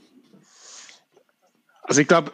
Also 1.90 2.00
ich 2.02 2.08
glaube, 2.08 2.32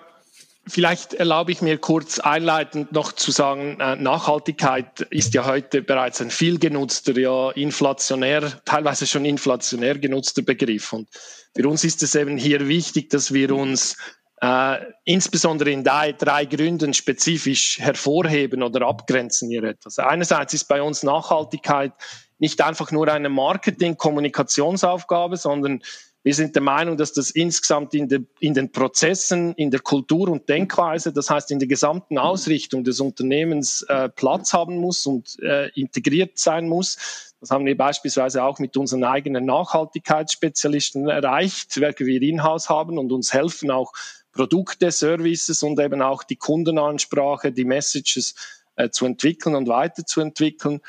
Vielleicht 0.68 1.14
erlaube 1.14 1.52
ich 1.52 1.62
mir 1.62 1.78
kurz 1.78 2.18
einleitend 2.18 2.90
noch 2.90 3.12
zu 3.12 3.30
sagen, 3.30 3.78
äh, 3.78 3.94
Nachhaltigkeit 3.94 5.02
ist 5.10 5.32
ja 5.32 5.46
heute 5.46 5.80
bereits 5.80 6.20
ein 6.20 6.32
viel 6.32 6.58
genutzter, 6.58 7.16
ja 7.16 7.52
inflationär, 7.52 8.60
teilweise 8.64 9.06
schon 9.06 9.24
inflationär 9.24 9.96
genutzter 9.96 10.42
Begriff. 10.42 10.92
Und 10.92 11.08
für 11.54 11.68
uns 11.68 11.84
ist 11.84 12.02
es 12.02 12.16
eben 12.16 12.36
hier 12.36 12.66
wichtig, 12.66 13.10
dass 13.10 13.32
wir 13.32 13.52
uns 13.52 13.96
äh, 14.42 14.78
insbesondere 15.04 15.70
in 15.70 15.84
drei, 15.84 16.10
drei 16.10 16.46
Gründen 16.46 16.94
spezifisch 16.94 17.78
hervorheben 17.78 18.64
oder 18.64 18.88
abgrenzen 18.88 19.48
hier 19.48 19.62
etwas. 19.62 20.00
Einerseits 20.00 20.52
ist 20.52 20.64
bei 20.64 20.82
uns 20.82 21.04
Nachhaltigkeit 21.04 21.92
nicht 22.38 22.60
einfach 22.60 22.90
nur 22.90 23.06
eine 23.06 23.28
Marketing-Kommunikationsaufgabe, 23.28 25.36
sondern 25.36 25.80
wir 26.26 26.34
sind 26.34 26.56
der 26.56 26.62
Meinung, 26.62 26.96
dass 26.96 27.12
das 27.12 27.30
insgesamt 27.30 27.94
in, 27.94 28.08
de, 28.08 28.24
in, 28.40 28.52
den 28.52 28.72
Prozessen, 28.72 29.54
in 29.54 29.70
der 29.70 29.78
Kultur 29.78 30.28
und 30.28 30.48
Denkweise, 30.48 31.12
das 31.12 31.30
heißt 31.30 31.52
in 31.52 31.60
der 31.60 31.68
gesamten 31.68 32.18
Ausrichtung 32.18 32.82
des 32.82 32.98
Unternehmens 32.98 33.82
äh, 33.82 34.08
Platz 34.08 34.52
haben 34.52 34.78
muss 34.78 35.06
und 35.06 35.38
äh, 35.40 35.68
integriert 35.78 36.36
sein 36.36 36.68
muss. 36.68 37.32
Das 37.38 37.50
haben 37.50 37.64
wir 37.64 37.76
beispielsweise 37.76 38.42
auch 38.42 38.58
mit 38.58 38.76
unseren 38.76 39.04
eigenen 39.04 39.44
Nachhaltigkeitsspezialisten 39.44 41.08
erreicht, 41.08 41.80
welche 41.80 42.06
wir 42.06 42.20
in-house 42.20 42.68
haben 42.68 42.98
und 42.98 43.12
uns 43.12 43.32
helfen 43.32 43.70
auch 43.70 43.92
Produkte, 44.32 44.90
Services 44.90 45.62
und 45.62 45.78
eben 45.78 46.02
auch 46.02 46.24
die 46.24 46.34
Kundenansprache, 46.34 47.52
die 47.52 47.64
Messages 47.64 48.34
äh, 48.74 48.90
zu 48.90 49.06
entwickeln 49.06 49.54
und 49.54 49.68
weiterzuentwickeln. 49.68 50.80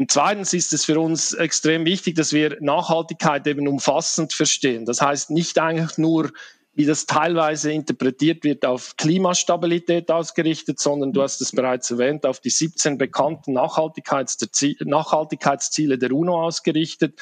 Und 0.00 0.10
zweitens 0.10 0.52
ist 0.54 0.72
es 0.72 0.86
für 0.86 0.98
uns 0.98 1.34
extrem 1.34 1.84
wichtig, 1.84 2.14
dass 2.14 2.32
wir 2.32 2.56
Nachhaltigkeit 2.62 3.46
eben 3.46 3.68
umfassend 3.68 4.32
verstehen. 4.32 4.86
Das 4.86 5.02
heißt 5.02 5.28
nicht 5.28 5.58
eigentlich 5.58 5.98
nur, 5.98 6.30
wie 6.72 6.86
das 6.86 7.04
teilweise 7.04 7.70
interpretiert 7.70 8.42
wird, 8.42 8.64
auf 8.64 8.96
Klimastabilität 8.96 10.10
ausgerichtet, 10.10 10.80
sondern 10.80 11.12
du 11.12 11.20
hast 11.20 11.42
es 11.42 11.52
bereits 11.52 11.90
erwähnt, 11.90 12.24
auf 12.24 12.40
die 12.40 12.48
17 12.48 12.96
bekannten 12.96 13.52
Nachhaltigkeitsziele 13.52 15.98
der 15.98 16.12
UNO 16.12 16.46
ausgerichtet, 16.46 17.20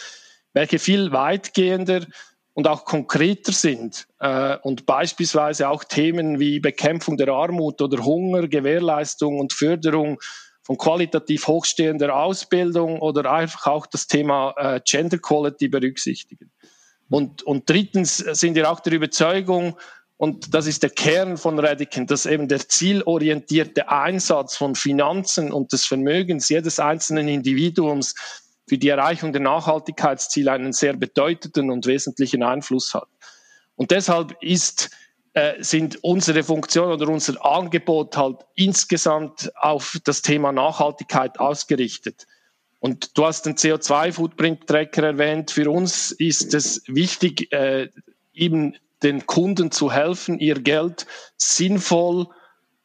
welche 0.53 0.79
viel 0.79 1.11
weitgehender 1.11 2.07
und 2.55 2.69
auch 2.69 2.85
konkreter 2.85 3.51
sind 3.51 4.07
äh, 4.21 4.57
und 4.63 4.87
beispielsweise 4.87 5.69
auch 5.69 5.83
Themen 5.83 6.39
wie 6.39 6.61
Bekämpfung 6.61 7.17
der 7.17 7.31
Armut 7.31 7.83
oder 7.83 8.05
Hunger, 8.05 8.47
Gewährleistung 8.47 9.41
und 9.41 9.53
Förderung 9.53 10.21
von 10.69 10.77
qualitativ 10.77 11.47
hochstehender 11.47 12.15
Ausbildung 12.15 13.01
oder 13.01 13.33
einfach 13.33 13.69
auch 13.69 13.87
das 13.87 14.07
Thema 14.07 14.53
äh, 14.59 14.81
Gender 14.85 15.17
Quality 15.17 15.69
berücksichtigen. 15.69 16.51
Und, 17.09 17.43
und 17.43 17.71
drittens 17.71 18.19
sind 18.19 18.55
wir 18.55 18.71
auch 18.71 18.81
der 18.81 18.93
Überzeugung, 18.93 19.79
und 20.19 20.53
das 20.53 20.67
ist 20.67 20.83
der 20.83 20.91
Kern 20.91 21.39
von 21.39 21.59
Redican, 21.59 22.07
dass 22.07 22.27
eben 22.27 22.49
der 22.49 22.69
zielorientierte 22.69 23.89
Einsatz 23.89 24.59
von 24.59 24.75
Finanzen 24.75 25.53
und 25.53 25.73
des 25.73 25.87
Vermögens 25.87 26.51
jedes 26.51 26.79
einzelnen 26.79 27.29
Individuums 27.29 28.15
für 28.69 28.77
die 28.77 28.91
Erreichung 28.91 29.33
der 29.33 29.41
Nachhaltigkeitsziele 29.41 30.53
einen 30.53 30.75
sehr 30.75 30.93
bedeutenden 30.93 31.71
und 31.71 31.87
wesentlichen 31.87 32.43
Einfluss 32.43 32.93
hat. 32.93 33.09
Und 33.75 33.91
deshalb 33.91 34.37
ist, 34.43 34.91
sind 35.61 36.03
unsere 36.03 36.43
Funktionen 36.43 36.93
oder 36.93 37.09
unser 37.09 37.45
Angebot 37.45 38.17
halt 38.17 38.39
insgesamt 38.55 39.51
auf 39.57 39.99
das 40.05 40.23
Thema 40.23 40.53
Nachhaltigkeit 40.53 41.39
ausgerichtet. 41.39 42.27
Und 42.81 43.17
du 43.19 43.27
hast 43.27 43.47
den 43.47 43.57
CO2-Footprint-Tracker 43.57 45.03
erwähnt. 45.03 45.51
Für 45.51 45.71
uns 45.71 46.13
ist 46.13 46.55
es 46.55 46.83
wichtig, 46.87 47.53
äh, 47.53 47.89
eben 48.33 48.77
den 49.03 49.27
Kunden 49.27 49.71
zu 49.71 49.93
helfen, 49.93 50.39
ihr 50.39 50.61
Geld 50.61 51.07
sinnvoll 51.37 52.29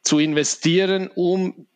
zu 0.02 0.18
investieren, 0.18 1.10
um 1.14 1.66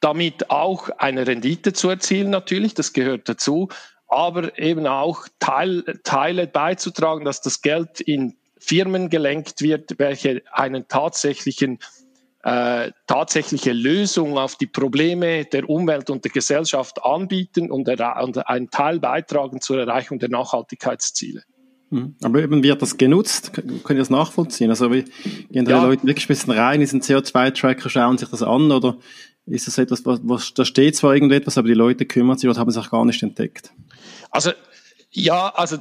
damit 0.00 0.50
auch 0.50 0.88
eine 0.96 1.26
Rendite 1.26 1.72
zu 1.72 1.90
erzielen 1.90 2.30
natürlich, 2.30 2.74
das 2.74 2.92
gehört 2.92 3.28
dazu, 3.28 3.68
aber 4.08 4.58
eben 4.58 4.86
auch 4.86 5.28
Teil, 5.38 6.00
Teile 6.04 6.46
beizutragen, 6.46 7.24
dass 7.24 7.42
das 7.42 7.62
Geld 7.62 8.00
in 8.00 8.36
Firmen 8.60 9.10
gelenkt 9.10 9.62
wird, 9.62 9.98
welche 9.98 10.42
einen 10.52 10.86
tatsächlichen 10.86 11.78
äh, 12.42 12.92
tatsächliche 13.06 13.72
Lösung 13.72 14.38
auf 14.38 14.56
die 14.56 14.66
Probleme 14.66 15.44
der 15.44 15.68
Umwelt 15.68 16.08
und 16.08 16.24
der 16.24 16.32
Gesellschaft 16.32 17.04
anbieten 17.04 17.70
und, 17.70 17.86
und 17.88 18.46
einen 18.48 18.70
Teil 18.70 18.98
beitragen 18.98 19.60
zur 19.60 19.80
Erreichung 19.80 20.18
der 20.18 20.30
Nachhaltigkeitsziele. 20.30 21.42
Mhm. 21.90 22.14
Aber 22.22 22.40
eben 22.40 22.62
wird 22.62 22.80
das 22.80 22.96
genutzt? 22.96 23.52
Können 23.52 23.82
Sie 23.84 23.96
das 23.96 24.10
nachvollziehen? 24.10 24.70
Also 24.70 24.90
wie 24.90 25.04
gehen 25.50 25.66
da 25.66 25.72
ja. 25.72 25.82
Leute 25.82 26.06
wirklich 26.06 26.24
ein 26.24 26.28
bisschen 26.28 26.52
rein 26.52 26.76
in 26.76 26.80
diesen 26.80 27.02
CO2-Tracker, 27.02 27.90
schauen 27.90 28.16
sich 28.16 28.28
das 28.28 28.42
an 28.42 28.70
oder 28.72 28.96
ist 29.46 29.66
das 29.66 29.76
etwas, 29.78 30.06
was, 30.06 30.20
was 30.22 30.54
da 30.54 30.64
steht 30.64 30.96
zwar 30.96 31.14
irgendetwas, 31.14 31.58
aber 31.58 31.68
die 31.68 31.74
Leute 31.74 32.06
kümmern 32.06 32.38
sich 32.38 32.48
oder 32.48 32.58
haben 32.58 32.70
es 32.70 32.76
auch 32.76 32.90
gar 32.90 33.04
nicht 33.04 33.22
entdeckt? 33.22 33.72
Also 34.30 34.52
ja, 35.12 35.48
also 35.54 35.76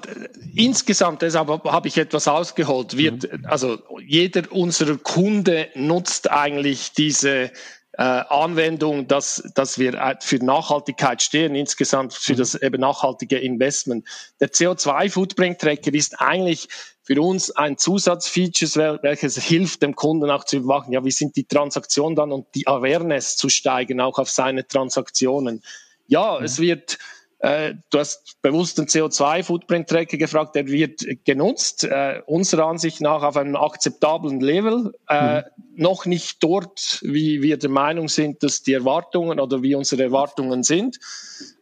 insgesamt, 0.56 1.22
deshalb 1.22 1.50
habe 1.50 1.88
ich 1.88 1.98
etwas 1.98 2.28
ausgeholt. 2.28 2.98
Wird, 2.98 3.32
mhm. 3.32 3.46
Also 3.46 3.78
jeder 4.06 4.52
unserer 4.52 4.98
Kunde 4.98 5.70
nutzt 5.76 6.32
eigentlich 6.32 6.94
diese 6.94 7.52
äh, 7.94 8.04
Anwendung, 8.04 9.08
dass, 9.08 9.44
dass 9.54 9.78
wir 9.78 9.94
äh, 9.94 10.16
für 10.20 10.44
Nachhaltigkeit 10.44 11.22
stehen, 11.22 11.54
insgesamt 11.54 12.14
für 12.14 12.36
das 12.36 12.56
eben 12.56 12.82
nachhaltige 12.82 13.38
Investment. 13.38 14.08
Der 14.40 14.52
CO2-Footprint-Tracker 14.52 15.94
ist 15.94 16.20
eigentlich 16.20 16.68
für 17.04 17.22
uns 17.22 17.52
ein 17.52 17.78
Zusatzfeature, 17.78 19.00
welches 19.04 19.38
hilft 19.38 19.84
dem 19.84 19.96
Kunden 19.96 20.30
auch 20.32 20.44
zu 20.44 20.58
überwachen, 20.58 20.94
ja, 20.94 21.04
wie 21.04 21.12
sind 21.12 21.36
die 21.36 21.44
Transaktionen 21.44 22.16
dann 22.16 22.32
und 22.32 22.48
die 22.56 22.68
Awareness 22.68 23.36
zu 23.36 23.50
steigen, 23.50 24.00
auch 24.00 24.18
auf 24.18 24.30
seine 24.30 24.66
Transaktionen. 24.66 25.62
Ja, 26.08 26.40
mhm. 26.40 26.46
es 26.46 26.60
wird 26.60 26.98
äh, 27.40 27.76
du 27.90 28.00
hast 28.00 28.42
bewusst 28.42 28.78
den 28.78 28.88
CO2-Footprint-Tracker 28.88 30.18
gefragt, 30.18 30.56
der 30.56 30.68
wird 30.68 31.06
genutzt, 31.24 31.86
äh, 31.86 32.22
unserer 32.26 32.66
Ansicht 32.68 33.00
nach 33.00 33.24
auf 33.24 33.38
einem 33.38 33.56
akzeptablen 33.56 34.42
Level. 34.42 34.92
Äh, 35.08 35.38
mhm. 35.38 35.44
Noch 35.76 36.06
nicht 36.06 36.44
dort, 36.44 37.00
wie 37.02 37.42
wir 37.42 37.58
der 37.58 37.70
Meinung 37.70 38.10
sind, 38.10 38.44
dass 38.44 38.62
die 38.64 38.74
Erwartungen 38.74 39.40
oder 39.40 39.64
wie 39.64 39.74
unsere 39.74 40.04
Erwartungen 40.04 40.64
sind. 40.64 41.00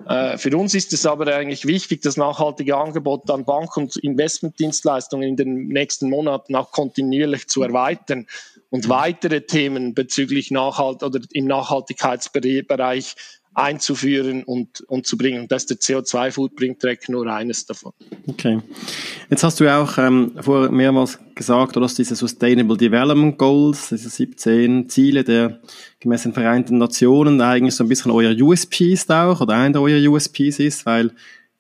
Äh, 0.07 0.39
für 0.39 0.57
uns 0.57 0.74
ist 0.74 0.93
es 0.93 1.05
aber 1.05 1.27
eigentlich 1.27 1.67
wichtig, 1.67 2.01
das 2.01 2.17
nachhaltige 2.17 2.75
Angebot 2.75 3.29
an 3.29 3.46
Bank- 3.46 3.77
und 3.77 3.98
Investmentdienstleistungen 3.98 5.29
in 5.29 5.36
den 5.36 5.67
nächsten 5.67 6.10
Monaten 6.10 6.55
auch 6.55 6.72
kontinuierlich 6.72 7.48
zu 7.50 7.62
erweitern 7.62 8.25
und 8.72 8.86
mhm. 8.86 8.89
weitere 8.89 9.41
Themen 9.41 9.93
bezüglich 9.93 10.50
Nachhalt 10.50 11.03
oder 11.03 11.19
im 11.31 11.46
Nachhaltigkeitsbereich 11.46 13.15
einzuführen 13.58 14.44
und, 14.44 14.82
und 14.82 15.08
zu 15.08 15.18
bringen. 15.18 15.42
Und 15.42 15.52
das 15.52 15.64
ist 15.64 15.72
der 15.72 15.78
CO2-Footprint-Track 15.78 17.10
nur 17.10 17.26
eines 17.26 17.66
davon. 17.66 17.92
Okay. 18.28 18.62
Jetzt 19.32 19.44
hast 19.44 19.60
du 19.60 19.68
auch 19.68 19.98
ähm, 19.98 20.34
vorher 20.40 20.72
mehrmals 20.72 21.18
gesagt, 21.34 21.76
oder 21.76 21.86
dass 21.86 21.96
diese 21.96 22.16
Sustainable 22.16 22.78
Development 22.78 23.36
Goals, 23.36 23.90
diese 23.90 24.10
17 24.10 24.90
Ziele 24.90 25.24
der 25.24 25.60
gemäß 26.00 26.24
den 26.24 26.34
Vereinten 26.34 26.78
Nationen 26.78 27.42
eigentlich 27.42 27.74
so 27.74 27.84
ein 27.84 27.90
bisschen 27.90 28.12
euer 28.12 28.32
USP 28.40 28.94
ist 28.94 29.12
auch, 29.12 29.42
oder 29.42 29.56
einer 29.56 29.82
euer 29.82 30.08
USPs 30.08 30.60
ist, 30.60 30.86
weil 30.86 31.12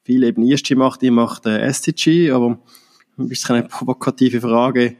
viel 0.03 0.23
eben 0.23 0.47
ESG 0.47 0.75
macht, 0.75 1.01
ihr 1.01 1.11
macht 1.11 1.47
äh, 1.47 1.59
SDG, 1.61 2.29
aber 2.29 2.59
ein 3.17 3.27
bisschen 3.27 3.55
eine 3.55 3.67
provokative 3.67 4.41
Frage. 4.41 4.97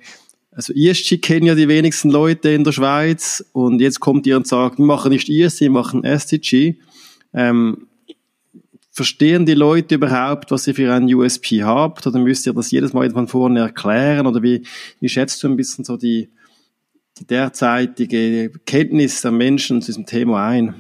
Also 0.58 0.74
ESG 0.74 1.20
kennen 1.20 1.46
ja 1.46 1.54
die 1.54 1.68
wenigsten 1.68 2.10
Leute 2.10 2.50
in 2.50 2.64
der 2.64 2.72
Schweiz 2.72 3.46
und 3.52 3.80
jetzt 3.80 4.00
kommt 4.00 4.26
ihr 4.26 4.36
und 4.36 4.48
sagt, 4.48 4.80
wir 4.80 4.86
machen 4.86 5.12
nicht 5.12 5.30
ESG, 5.30 5.66
wir 5.66 5.70
machen 5.70 6.04
SDG. 6.04 6.78
Ähm, 7.32 7.86
verstehen 8.90 9.46
die 9.46 9.54
Leute 9.54 9.94
überhaupt, 9.94 10.50
was 10.50 10.66
ihr 10.66 10.74
für 10.74 10.92
ein 10.92 11.14
USP 11.14 11.62
habt? 11.64 12.08
Oder 12.08 12.18
müsst 12.18 12.48
ihr 12.48 12.54
das 12.54 12.72
jedes 12.72 12.92
Mal 12.94 13.12
von 13.12 13.28
vorne 13.28 13.60
erklären? 13.60 14.26
Oder 14.26 14.42
wie, 14.42 14.64
wie 15.00 15.10
schätzt 15.10 15.44
du 15.44 15.48
ein 15.48 15.58
bisschen 15.58 15.86
so 15.86 15.96
die, 15.96 16.30
die 17.20 17.28
derzeitige 17.28 18.52
Kenntnis 18.66 19.22
der 19.22 19.32
Menschen 19.32 19.84
zu 19.84 19.92
diesem 19.92 20.08
Thema 20.08 20.48
ein? 20.48 20.74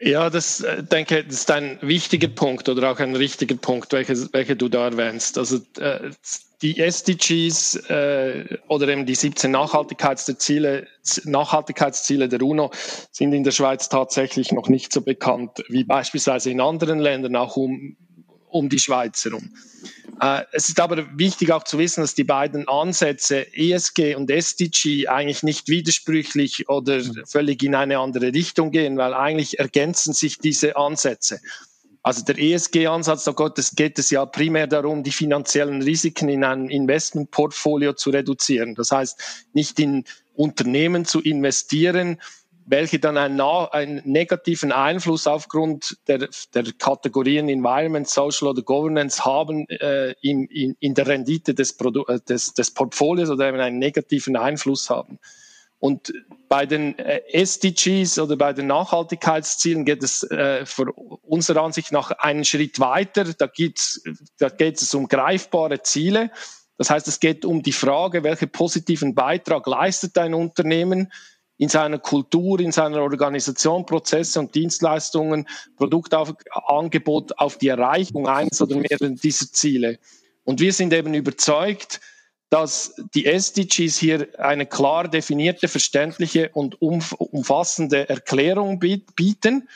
Ja, 0.00 0.30
das 0.30 0.62
äh, 0.62 0.82
denke 0.82 1.24
das 1.24 1.40
ist 1.40 1.50
ein 1.50 1.78
wichtiger 1.82 2.28
Punkt 2.28 2.68
oder 2.70 2.90
auch 2.90 2.98
ein 3.00 3.14
richtiger 3.14 3.56
Punkt, 3.56 3.92
welcher 3.92 4.14
welche 4.32 4.56
du 4.56 4.68
da 4.68 4.86
erwähnst. 4.86 5.36
Also 5.36 5.58
äh, 5.78 6.10
die 6.62 6.78
SDGs 6.78 7.76
äh, 7.90 8.58
oder 8.68 8.88
eben 8.88 9.04
die 9.04 9.14
17 9.14 9.50
Nachhaltigkeitsziele, 9.50 10.86
Nachhaltigkeitsziele 11.24 12.28
der 12.28 12.42
UNO 12.42 12.70
sind 13.12 13.34
in 13.34 13.44
der 13.44 13.50
Schweiz 13.50 13.90
tatsächlich 13.90 14.52
noch 14.52 14.68
nicht 14.68 14.92
so 14.92 15.02
bekannt 15.02 15.64
wie 15.68 15.84
beispielsweise 15.84 16.50
in 16.50 16.62
anderen 16.62 16.98
Ländern, 16.98 17.36
auch 17.36 17.56
um, 17.56 17.96
um 18.48 18.70
die 18.70 18.78
Schweiz 18.78 19.24
herum. 19.24 19.54
Äh, 20.20 20.42
es 20.52 20.68
ist 20.68 20.78
aber 20.80 21.06
wichtig 21.18 21.50
auch 21.52 21.64
zu 21.64 21.78
wissen, 21.78 22.02
dass 22.02 22.14
die 22.14 22.24
beiden 22.24 22.68
Ansätze 22.68 23.46
ESG 23.54 24.14
und 24.14 24.30
SDG 24.30 25.08
eigentlich 25.08 25.42
nicht 25.42 25.68
widersprüchlich 25.68 26.68
oder 26.68 27.00
völlig 27.26 27.62
in 27.62 27.74
eine 27.74 27.98
andere 27.98 28.32
Richtung 28.32 28.70
gehen, 28.70 28.98
weil 28.98 29.14
eigentlich 29.14 29.58
ergänzen 29.58 30.12
sich 30.12 30.38
diese 30.38 30.76
Ansätze. 30.76 31.40
Also 32.02 32.24
der 32.24 32.38
ESG-Ansatz, 32.38 33.24
da 33.24 33.34
geht 33.76 33.98
es 33.98 34.10
ja 34.10 34.24
primär 34.24 34.66
darum, 34.66 35.02
die 35.02 35.12
finanziellen 35.12 35.82
Risiken 35.82 36.30
in 36.30 36.44
einem 36.44 36.70
Investmentportfolio 36.70 37.92
zu 37.92 38.10
reduzieren. 38.10 38.74
Das 38.74 38.90
heißt, 38.90 39.48
nicht 39.52 39.78
in 39.78 40.04
Unternehmen 40.34 41.04
zu 41.04 41.20
investieren, 41.20 42.18
welche 42.66 42.98
dann 42.98 43.16
einen, 43.16 43.40
einen 43.40 44.02
negativen 44.04 44.72
Einfluss 44.72 45.26
aufgrund 45.26 45.96
der, 46.06 46.28
der, 46.54 46.64
Kategorien 46.78 47.48
Environment, 47.48 48.08
Social 48.08 48.48
oder 48.48 48.62
Governance 48.62 49.24
haben 49.24 49.68
äh, 49.68 50.12
in, 50.20 50.44
in, 50.46 50.76
in, 50.80 50.94
der 50.94 51.06
Rendite 51.06 51.54
des, 51.54 51.76
Produ 51.76 52.04
äh, 52.06 52.20
des, 52.20 52.54
des 52.54 52.72
Portfolios 52.72 53.30
oder 53.30 53.48
eben 53.48 53.60
einen 53.60 53.78
negativen 53.78 54.36
Einfluss 54.36 54.90
haben. 54.90 55.18
Und 55.80 56.12
bei 56.48 56.66
den 56.66 56.98
äh, 56.98 57.22
SDGs 57.32 58.18
oder 58.18 58.36
bei 58.36 58.52
den 58.52 58.66
Nachhaltigkeitszielen 58.66 59.86
geht 59.86 60.02
es 60.02 60.22
äh, 60.24 60.64
unserer 61.22 61.62
Ansicht 61.62 61.90
nach 61.90 62.10
einen 62.10 62.44
Schritt 62.44 62.80
weiter. 62.80 63.24
Da, 63.24 63.46
geht's, 63.46 64.02
da 64.38 64.50
geht 64.50 64.80
es 64.82 64.92
um 64.94 65.08
greifbare 65.08 65.82
Ziele. 65.82 66.30
Das 66.76 66.90
heißt, 66.90 67.08
es 67.08 67.18
geht 67.18 67.44
um 67.44 67.62
die 67.62 67.72
Frage, 67.72 68.22
welchen 68.24 68.50
positiven 68.50 69.14
Beitrag 69.14 69.66
leistet 69.66 70.18
ein 70.18 70.34
Unternehmen 70.34 71.10
in 71.60 71.68
seiner 71.68 71.98
Kultur, 71.98 72.58
in 72.58 72.72
seiner 72.72 73.02
Organisation, 73.02 73.84
Prozesse 73.84 74.40
und 74.40 74.54
Dienstleistungen, 74.54 75.46
Produktangebot 75.76 77.38
auf 77.38 77.58
die 77.58 77.68
Erreichung 77.68 78.26
eines 78.26 78.62
oder 78.62 78.76
mehreren 78.76 79.16
dieser 79.16 79.52
Ziele. 79.52 79.98
Und 80.44 80.60
wir 80.60 80.72
sind 80.72 80.94
eben 80.94 81.12
überzeugt, 81.12 82.00
dass 82.48 82.94
die 83.14 83.26
SDGs 83.26 83.98
hier 83.98 84.28
eine 84.38 84.64
klar 84.64 85.06
definierte, 85.06 85.68
verständliche 85.68 86.48
und 86.54 86.80
umfassende 86.80 88.08
Erklärung 88.08 88.80
bieten 88.80 89.68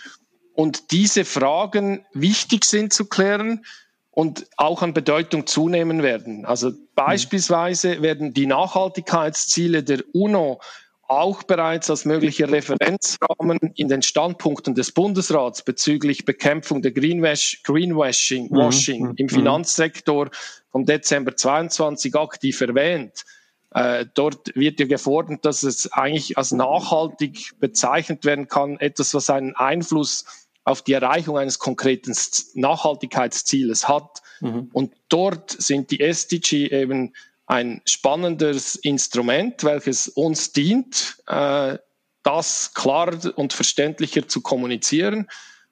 und 0.54 0.90
diese 0.90 1.26
Fragen 1.26 2.06
wichtig 2.14 2.64
sind 2.64 2.94
zu 2.94 3.04
klären 3.04 3.62
und 4.10 4.46
auch 4.56 4.80
an 4.80 4.94
Bedeutung 4.94 5.46
zunehmen 5.46 6.02
werden. 6.02 6.46
Also 6.46 6.72
beispielsweise 6.94 8.00
werden 8.00 8.32
die 8.32 8.46
Nachhaltigkeitsziele 8.46 9.82
der 9.82 10.02
UNO 10.14 10.62
auch 11.08 11.42
bereits 11.42 11.90
als 11.90 12.04
möglicher 12.04 12.50
Referenzrahmen 12.50 13.58
in 13.74 13.88
den 13.88 14.02
Standpunkten 14.02 14.74
des 14.74 14.92
Bundesrats 14.92 15.62
bezüglich 15.62 16.24
Bekämpfung 16.24 16.82
der 16.82 16.92
Greenwash, 16.92 17.62
Greenwashing 17.62 18.48
mhm. 18.50 18.56
Washing 18.56 19.02
mhm. 19.08 19.14
im 19.16 19.28
Finanzsektor 19.28 20.30
vom 20.70 20.86
Dezember 20.86 21.36
22 21.36 22.14
aktiv 22.16 22.60
erwähnt. 22.60 23.24
Äh, 23.70 24.06
dort 24.14 24.54
wird 24.54 24.78
ja 24.78 24.86
gefordert, 24.86 25.44
dass 25.44 25.62
es 25.62 25.92
eigentlich 25.92 26.38
als 26.38 26.52
nachhaltig 26.52 27.58
bezeichnet 27.58 28.24
werden 28.24 28.48
kann, 28.48 28.78
etwas, 28.78 29.14
was 29.14 29.30
einen 29.30 29.56
Einfluss 29.56 30.24
auf 30.64 30.82
die 30.82 30.92
Erreichung 30.92 31.36
eines 31.36 31.58
konkreten 31.58 32.14
Nachhaltigkeitszieles 32.54 33.88
hat. 33.88 34.22
Mhm. 34.40 34.70
Und 34.72 34.94
dort 35.08 35.50
sind 35.50 35.90
die 35.90 36.00
SDG 36.00 36.68
eben 36.68 37.14
ein 37.46 37.82
spannendes 37.86 38.76
Instrument, 38.76 39.64
welches 39.64 40.08
uns 40.08 40.52
dient, 40.52 41.16
äh, 41.26 41.78
das 42.22 42.72
klarer 42.74 43.36
und 43.36 43.52
verständlicher 43.52 44.26
zu 44.26 44.40
kommunizieren. 44.40 45.26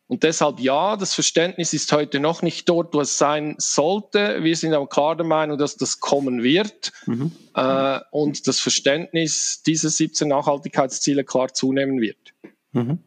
Und 0.06 0.24
deshalb 0.24 0.60
ja, 0.60 0.96
das 0.98 1.14
Verständnis 1.14 1.72
ist 1.72 1.90
heute 1.90 2.20
noch 2.20 2.42
nicht 2.42 2.68
dort, 2.68 2.92
wo 2.92 3.00
es 3.00 3.16
sein 3.16 3.54
sollte. 3.56 4.40
Wir 4.42 4.54
sind 4.54 4.74
aber 4.74 4.86
klar 4.86 5.16
der 5.16 5.24
Meinung, 5.24 5.56
dass 5.56 5.76
das 5.76 6.00
kommen 6.00 6.42
wird 6.42 6.92
mhm. 7.06 7.32
äh, 7.54 7.98
und 8.10 8.46
das 8.46 8.60
Verständnis 8.60 9.62
dieser 9.66 9.88
17 9.88 10.28
Nachhaltigkeitsziele 10.28 11.24
klar 11.24 11.54
zunehmen 11.54 12.02
wird. 12.02 12.34
Mhm. 12.72 12.98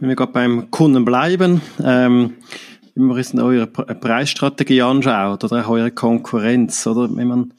Wenn 0.00 0.08
wir 0.08 0.16
gerade 0.16 0.32
beim 0.32 0.72
Kunden 0.72 1.04
bleiben, 1.04 1.60
ähm, 1.84 2.38
wenn 2.96 3.04
man 3.04 3.22
sich 3.22 3.40
eure 3.40 3.68
Preisstrategie 3.68 4.82
anschaut 4.82 5.44
oder 5.44 5.64
auch 5.64 5.70
eure 5.70 5.92
Konkurrenz, 5.92 6.84
oder 6.88 7.14
wenn 7.14 7.28
man 7.28 7.54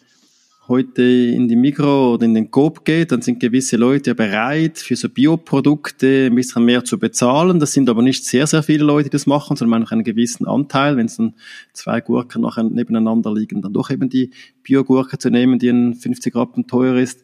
heute 0.70 1.04
in 1.04 1.48
die 1.48 1.56
Mikro 1.56 2.14
oder 2.14 2.26
in 2.26 2.34
den 2.34 2.52
Coop 2.52 2.86
geht, 2.86 3.12
dann 3.12 3.22
sind 3.22 3.40
gewisse 3.40 3.76
Leute 3.76 4.16
bereit, 4.16 4.78
für 4.78 4.96
so 4.96 5.10
Bioprodukte 5.10 6.28
ein 6.28 6.36
bisschen 6.36 6.64
mehr 6.64 6.86
zu 6.86 7.00
bezahlen. 7.00 7.60
Das 7.60 7.74
sind 7.74 7.90
aber 7.90 8.02
nicht 8.02 8.24
sehr, 8.24 8.48
sehr 8.48 8.64
viele 8.64 8.86
Leute, 8.86 9.06
die 9.06 9.10
das 9.10 9.26
machen, 9.26 9.58
sondern 9.58 9.82
noch 9.82 9.92
einen 9.92 10.04
gewissen 10.04 10.48
Anteil. 10.48 10.96
Wenn 10.96 11.08
es 11.08 11.18
dann 11.18 11.34
zwei 11.74 12.00
Gurken 12.00 12.44
nachher 12.44 12.64
nebeneinander 12.64 13.34
liegen, 13.34 13.62
dann 13.62 13.74
doch 13.74 13.90
eben 13.90 14.10
die 14.10 14.32
Biogurke 14.64 15.18
zu 15.18 15.30
nehmen, 15.30 15.60
die 15.60 15.70
ein 15.70 15.96
50 15.96 16.36
Rappen 16.36 16.68
teuer 16.68 16.96
ist. 16.96 17.24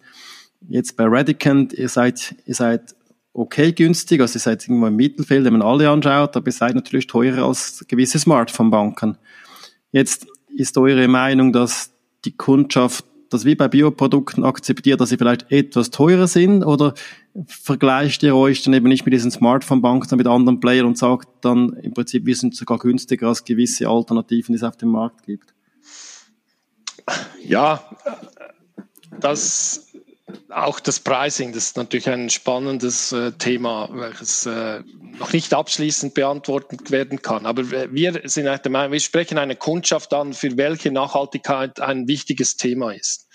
Jetzt 0.67 0.97
bei 0.97 1.05
Radicant, 1.05 1.73
ihr 1.73 1.89
seid, 1.89 2.35
ihr 2.45 2.55
seid 2.55 2.95
okay 3.33 3.71
günstig, 3.71 4.21
also 4.21 4.37
ihr 4.37 4.41
seid 4.41 4.63
irgendwo 4.63 4.87
im 4.87 4.95
Mittelfeld, 4.95 5.45
wenn 5.45 5.53
man 5.53 5.61
alle 5.61 5.89
anschaut, 5.89 6.35
aber 6.35 6.47
ihr 6.47 6.53
seid 6.53 6.73
natürlich 6.75 7.07
teurer 7.07 7.45
als 7.45 7.85
gewisse 7.87 8.17
Smartphone-Banken. 8.17 9.17
Jetzt 9.91 10.27
ist 10.55 10.77
eure 10.77 11.07
Meinung, 11.07 11.53
dass 11.53 11.91
die 12.25 12.35
Kundschaft 12.35 13.05
das 13.29 13.45
wie 13.45 13.55
bei 13.55 13.67
Bioprodukten 13.67 14.43
akzeptiert, 14.43 15.01
dass 15.01 15.09
sie 15.09 15.17
vielleicht 15.17 15.51
etwas 15.51 15.89
teurer 15.89 16.27
sind 16.27 16.63
oder 16.63 16.93
vergleicht 17.47 18.23
ihr 18.23 18.35
euch 18.35 18.63
dann 18.63 18.73
eben 18.73 18.87
nicht 18.87 19.05
mit 19.05 19.13
diesen 19.13 19.31
Smartphone-Banken, 19.31 20.07
sondern 20.07 20.25
mit 20.25 20.33
anderen 20.33 20.59
Playern 20.59 20.85
und 20.85 20.97
sagt 20.97 21.27
dann 21.41 21.73
im 21.81 21.93
Prinzip, 21.93 22.25
wir 22.25 22.35
sind 22.35 22.55
sogar 22.55 22.77
günstiger 22.77 23.27
als 23.27 23.43
gewisse 23.43 23.87
Alternativen, 23.87 24.53
die 24.53 24.57
es 24.57 24.63
auf 24.63 24.77
dem 24.77 24.89
Markt 24.89 25.25
gibt? 25.25 25.53
Ja, 27.43 27.83
das 29.19 29.94
auch 30.49 30.79
das 30.79 30.99
Pricing, 30.99 31.53
das 31.53 31.65
ist 31.65 31.77
natürlich 31.77 32.09
ein 32.09 32.29
spannendes 32.29 33.11
äh, 33.11 33.31
Thema, 33.33 33.89
welches 33.91 34.45
äh, 34.45 34.81
noch 35.19 35.31
nicht 35.33 35.53
abschließend 35.53 36.13
beantwortet 36.13 36.91
werden 36.91 37.21
kann. 37.21 37.45
Aber 37.45 37.69
wir 37.69 38.21
sind 38.23 38.45
der 38.45 38.71
Meinung, 38.71 38.91
wir 38.91 38.99
sprechen 38.99 39.37
eine 39.37 39.55
Kundschaft 39.55 40.13
an, 40.13 40.33
für 40.33 40.57
welche 40.57 40.91
Nachhaltigkeit 40.91 41.79
ein 41.79 42.07
wichtiges 42.07 42.57
Thema 42.57 42.91
ist. 42.91 43.27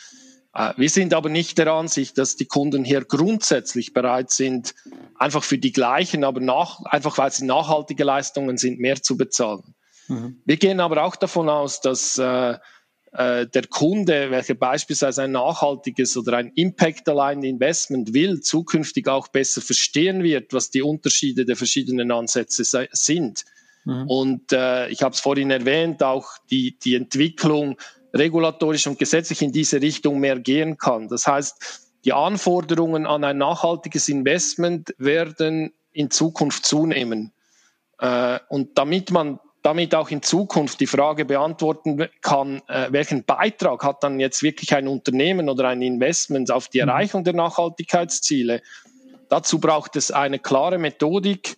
Äh, 0.53 0.73
wir 0.77 0.91
sind 0.91 1.15
aber 1.15 1.29
nicht 1.29 1.59
der 1.59 1.73
Ansicht, 1.73 2.19
dass 2.19 2.37
die 2.37 2.47
Kunden 2.47 2.85
hier 2.85 3.05
grundsätzlich 3.05 3.93
bereit 3.93 4.33
sind, 4.33 4.75
einfach 5.17 5.45
für 5.45 5.59
die 5.59 5.73
gleichen, 5.73 6.25
aber 6.25 6.41
nach, 6.41 6.85
einfach 6.87 7.19
weil 7.19 7.31
sie 7.31 7.45
nachhaltige 7.45 8.03
Leistungen 8.03 8.59
sind, 8.59 8.81
mehr 8.81 9.01
zu 9.01 9.17
bezahlen. 9.17 9.75
Mhm. 10.09 10.43
Wir 10.45 10.57
gehen 10.57 10.81
aber 10.81 11.05
auch 11.05 11.15
davon 11.15 11.49
aus, 11.49 11.81
dass 11.81 12.19
äh, 13.13 13.47
der 13.47 13.67
Kunde, 13.67 14.31
welcher 14.31 14.55
beispielsweise 14.55 15.23
ein 15.23 15.33
nachhaltiges 15.33 16.17
oder 16.17 16.37
ein 16.37 16.53
Impact-Aligned 16.55 17.45
Investment 17.45 18.15
will, 18.15 18.41
zukünftig 18.41 19.09
auch 19.09 19.29
besser 19.29 19.61
verstehen 19.61 20.23
wird, 20.23 20.53
was 20.53 20.71
die 20.71 20.83
Unterschiede 20.83 21.45
der 21.45 21.57
verschiedenen 21.57 22.13
Ansätze 22.13 22.65
sind. 22.93 23.45
Mhm. 23.85 24.07
Und 24.07 24.53
äh, 24.53 24.89
ich 24.89 25.03
habe 25.03 25.15
es 25.15 25.21
vorhin 25.21 25.51
erwähnt, 25.51 26.03
auch 26.03 26.29
die, 26.51 26.79
die 26.79 26.95
Entwicklung 26.95 27.77
regulatorisch 28.15 28.87
und 28.87 28.99
gesetzlich 28.99 29.43
in 29.43 29.53
diese 29.53 29.81
Richtung 29.81 30.21
mehr 30.21 30.39
gehen 30.39 30.79
kann. 30.79 31.09
Das 31.09 31.27
heißt, 31.27 31.89
die 32.05 32.13
Anforderungen 32.13 33.07
an 33.07 33.25
ein 33.25 33.39
nachhaltiges 33.39 34.09
Investment 34.09 34.95
werden 34.99 35.73
in 35.93 36.11
Zukunft 36.11 36.65
zunehmen. 36.65 37.33
Äh, 37.99 38.39
und 38.49 38.79
damit 38.79 39.11
man 39.11 39.41
damit 39.63 39.95
auch 39.95 40.11
in 40.11 40.23
Zukunft 40.23 40.81
die 40.81 40.87
Frage 40.87 41.25
beantworten 41.25 42.09
kann, 42.23 42.63
äh, 42.69 42.89
welchen 42.91 43.25
Beitrag 43.25 43.85
hat 43.85 44.03
dann 44.03 44.19
jetzt 44.19 44.43
wirklich 44.43 44.75
ein 44.75 44.89
Unternehmen 44.89 45.49
oder 45.49 45.69
ein 45.69 45.83
Investment 45.83 46.51
auf 46.51 46.69
die 46.69 46.81
mhm. 46.81 46.89
Erreichung 46.89 47.25
der 47.25 47.35
Nachhaltigkeitsziele. 47.35 48.63
Dazu 49.29 49.61
braucht 49.61 49.97
es 49.97 50.11
eine 50.11 50.39
klare 50.39 50.79
Methodik, 50.79 51.57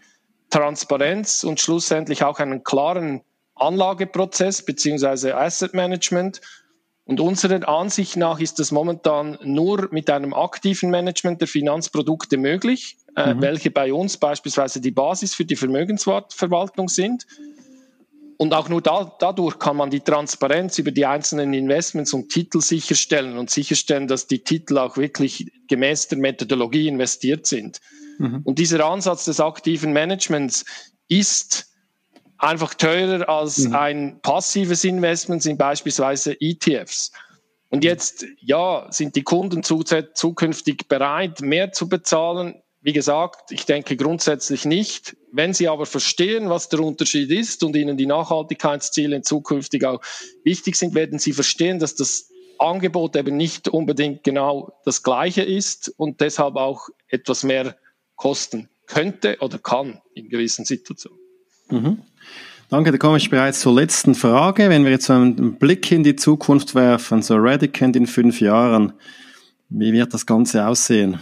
Transparenz 0.51 1.45
und 1.45 1.61
schlussendlich 1.61 2.25
auch 2.25 2.39
einen 2.39 2.65
klaren 2.65 3.23
Anlageprozess 3.55 4.65
beziehungsweise 4.65 5.37
Asset 5.37 5.73
Management. 5.73 6.41
Und 7.05 7.21
unserer 7.21 7.67
Ansicht 7.69 8.17
nach 8.17 8.39
ist 8.39 8.59
das 8.59 8.71
momentan 8.71 9.39
nur 9.43 9.89
mit 9.91 10.11
einem 10.11 10.35
aktiven 10.35 10.91
Management 10.91 11.41
der 11.41 11.49
Finanzprodukte 11.49 12.37
möglich, 12.37 12.97
äh, 13.17 13.35
mhm. 13.35 13.41
welche 13.43 13.71
bei 13.71 13.93
uns 13.93 14.17
beispielsweise 14.19 14.81
die 14.81 14.91
Basis 14.91 15.35
für 15.35 15.45
die 15.45 15.57
Vermögensverwaltung 15.57 16.89
sind. 16.89 17.27
Und 18.39 18.55
auch 18.55 18.69
nur 18.69 18.83
da, 18.83 19.15
dadurch 19.19 19.59
kann 19.59 19.77
man 19.77 19.91
die 19.91 20.01
Transparenz 20.01 20.79
über 20.79 20.91
die 20.91 21.07
einzelnen 21.07 21.55
Investments 21.55 22.13
und 22.13 22.29
Titel 22.29 22.61
sicherstellen 22.61 23.39
und 23.39 23.51
sicherstellen, 23.51 24.09
dass 24.09 24.27
die 24.27 24.43
Titel 24.43 24.79
auch 24.79 24.97
wirklich 24.97 25.51
gemäß 25.69 26.09
der 26.09 26.19
Methodologie 26.19 26.89
investiert 26.89 27.47
sind. 27.47 27.81
Mhm. 28.19 28.41
Und 28.45 28.59
dieser 28.59 28.85
Ansatz 28.85 29.25
des 29.25 29.41
aktiven 29.41 29.93
Managements 29.93 30.65
ist 31.09 31.73
einfach 32.39 32.75
teurer 32.75 33.29
als 33.29 33.59
mhm. 33.59 33.75
ein 33.75 34.21
passives 34.21 34.85
Investment 34.85 35.43
sind 35.43 35.59
beispielsweise 35.59 36.37
ETFs. 36.41 37.13
Und 37.71 37.85
jetzt, 37.85 38.27
ja, 38.41 38.87
sind 38.91 39.17
die 39.17 39.23
Kunden 39.23 39.63
zukünftig 39.63 40.89
bereit, 40.89 41.41
mehr 41.41 41.73
zu 41.73 41.89
bezahlen? 41.89 42.62
Wie 42.83 42.93
gesagt, 42.93 43.53
ich 43.53 43.65
denke 43.65 43.97
grundsätzlich 43.97 44.65
nicht. 44.65 45.17
Wenn 45.31 45.55
Sie 45.55 45.69
aber 45.69 45.87
verstehen, 45.87 46.51
was 46.51 46.69
der 46.69 46.81
Unterschied 46.81 47.31
ist 47.31 47.63
und 47.63 47.77
Ihnen 47.77 47.97
die 47.97 48.07
Nachhaltigkeitsziele 48.07 49.23
zukünftig 49.23 49.85
auch 49.87 50.01
wichtig 50.43 50.75
sind, 50.75 50.95
werden 50.95 51.21
Sie 51.21 51.33
verstehen, 51.33 51.79
dass 51.79 51.95
das 51.95 52.29
Angebot 52.59 53.15
eben 53.17 53.37
nicht 53.37 53.69
unbedingt 53.69 54.25
genau 54.25 54.73
das 54.85 55.03
gleiche 55.05 55.43
ist 55.43 55.93
und 55.97 56.21
deshalb 56.21 56.57
auch 56.57 56.89
etwas 57.09 57.45
mehr 57.45 57.77
kosten 58.17 58.69
könnte 58.87 59.37
oder 59.41 59.59
kann 59.59 60.01
in 60.15 60.29
gewissen 60.29 60.65
Situationen. 60.65 61.19
Mhm. 61.71 62.03
Danke, 62.69 62.91
da 62.91 62.99
komme 62.99 63.19
ich 63.19 63.31
bereits 63.31 63.61
zur 63.61 63.75
letzten 63.75 64.15
Frage. 64.15 64.71
Wenn 64.71 64.85
wir 64.85 64.91
jetzt 64.91 65.11
einen 65.11 65.59
Blick 65.59 65.93
in 65.93 66.03
die 66.05 66.17
Zukunft 66.17 66.75
werfen, 66.75 67.23
so 67.23 67.37
Radicant 67.37 67.95
in 67.97 68.07
fünf 68.07 68.41
Jahren, 68.41 68.95
wie 69.69 69.93
wird 69.93 70.15
das 70.15 70.27
Ganze 70.27 70.67
aussehen? 70.67 71.19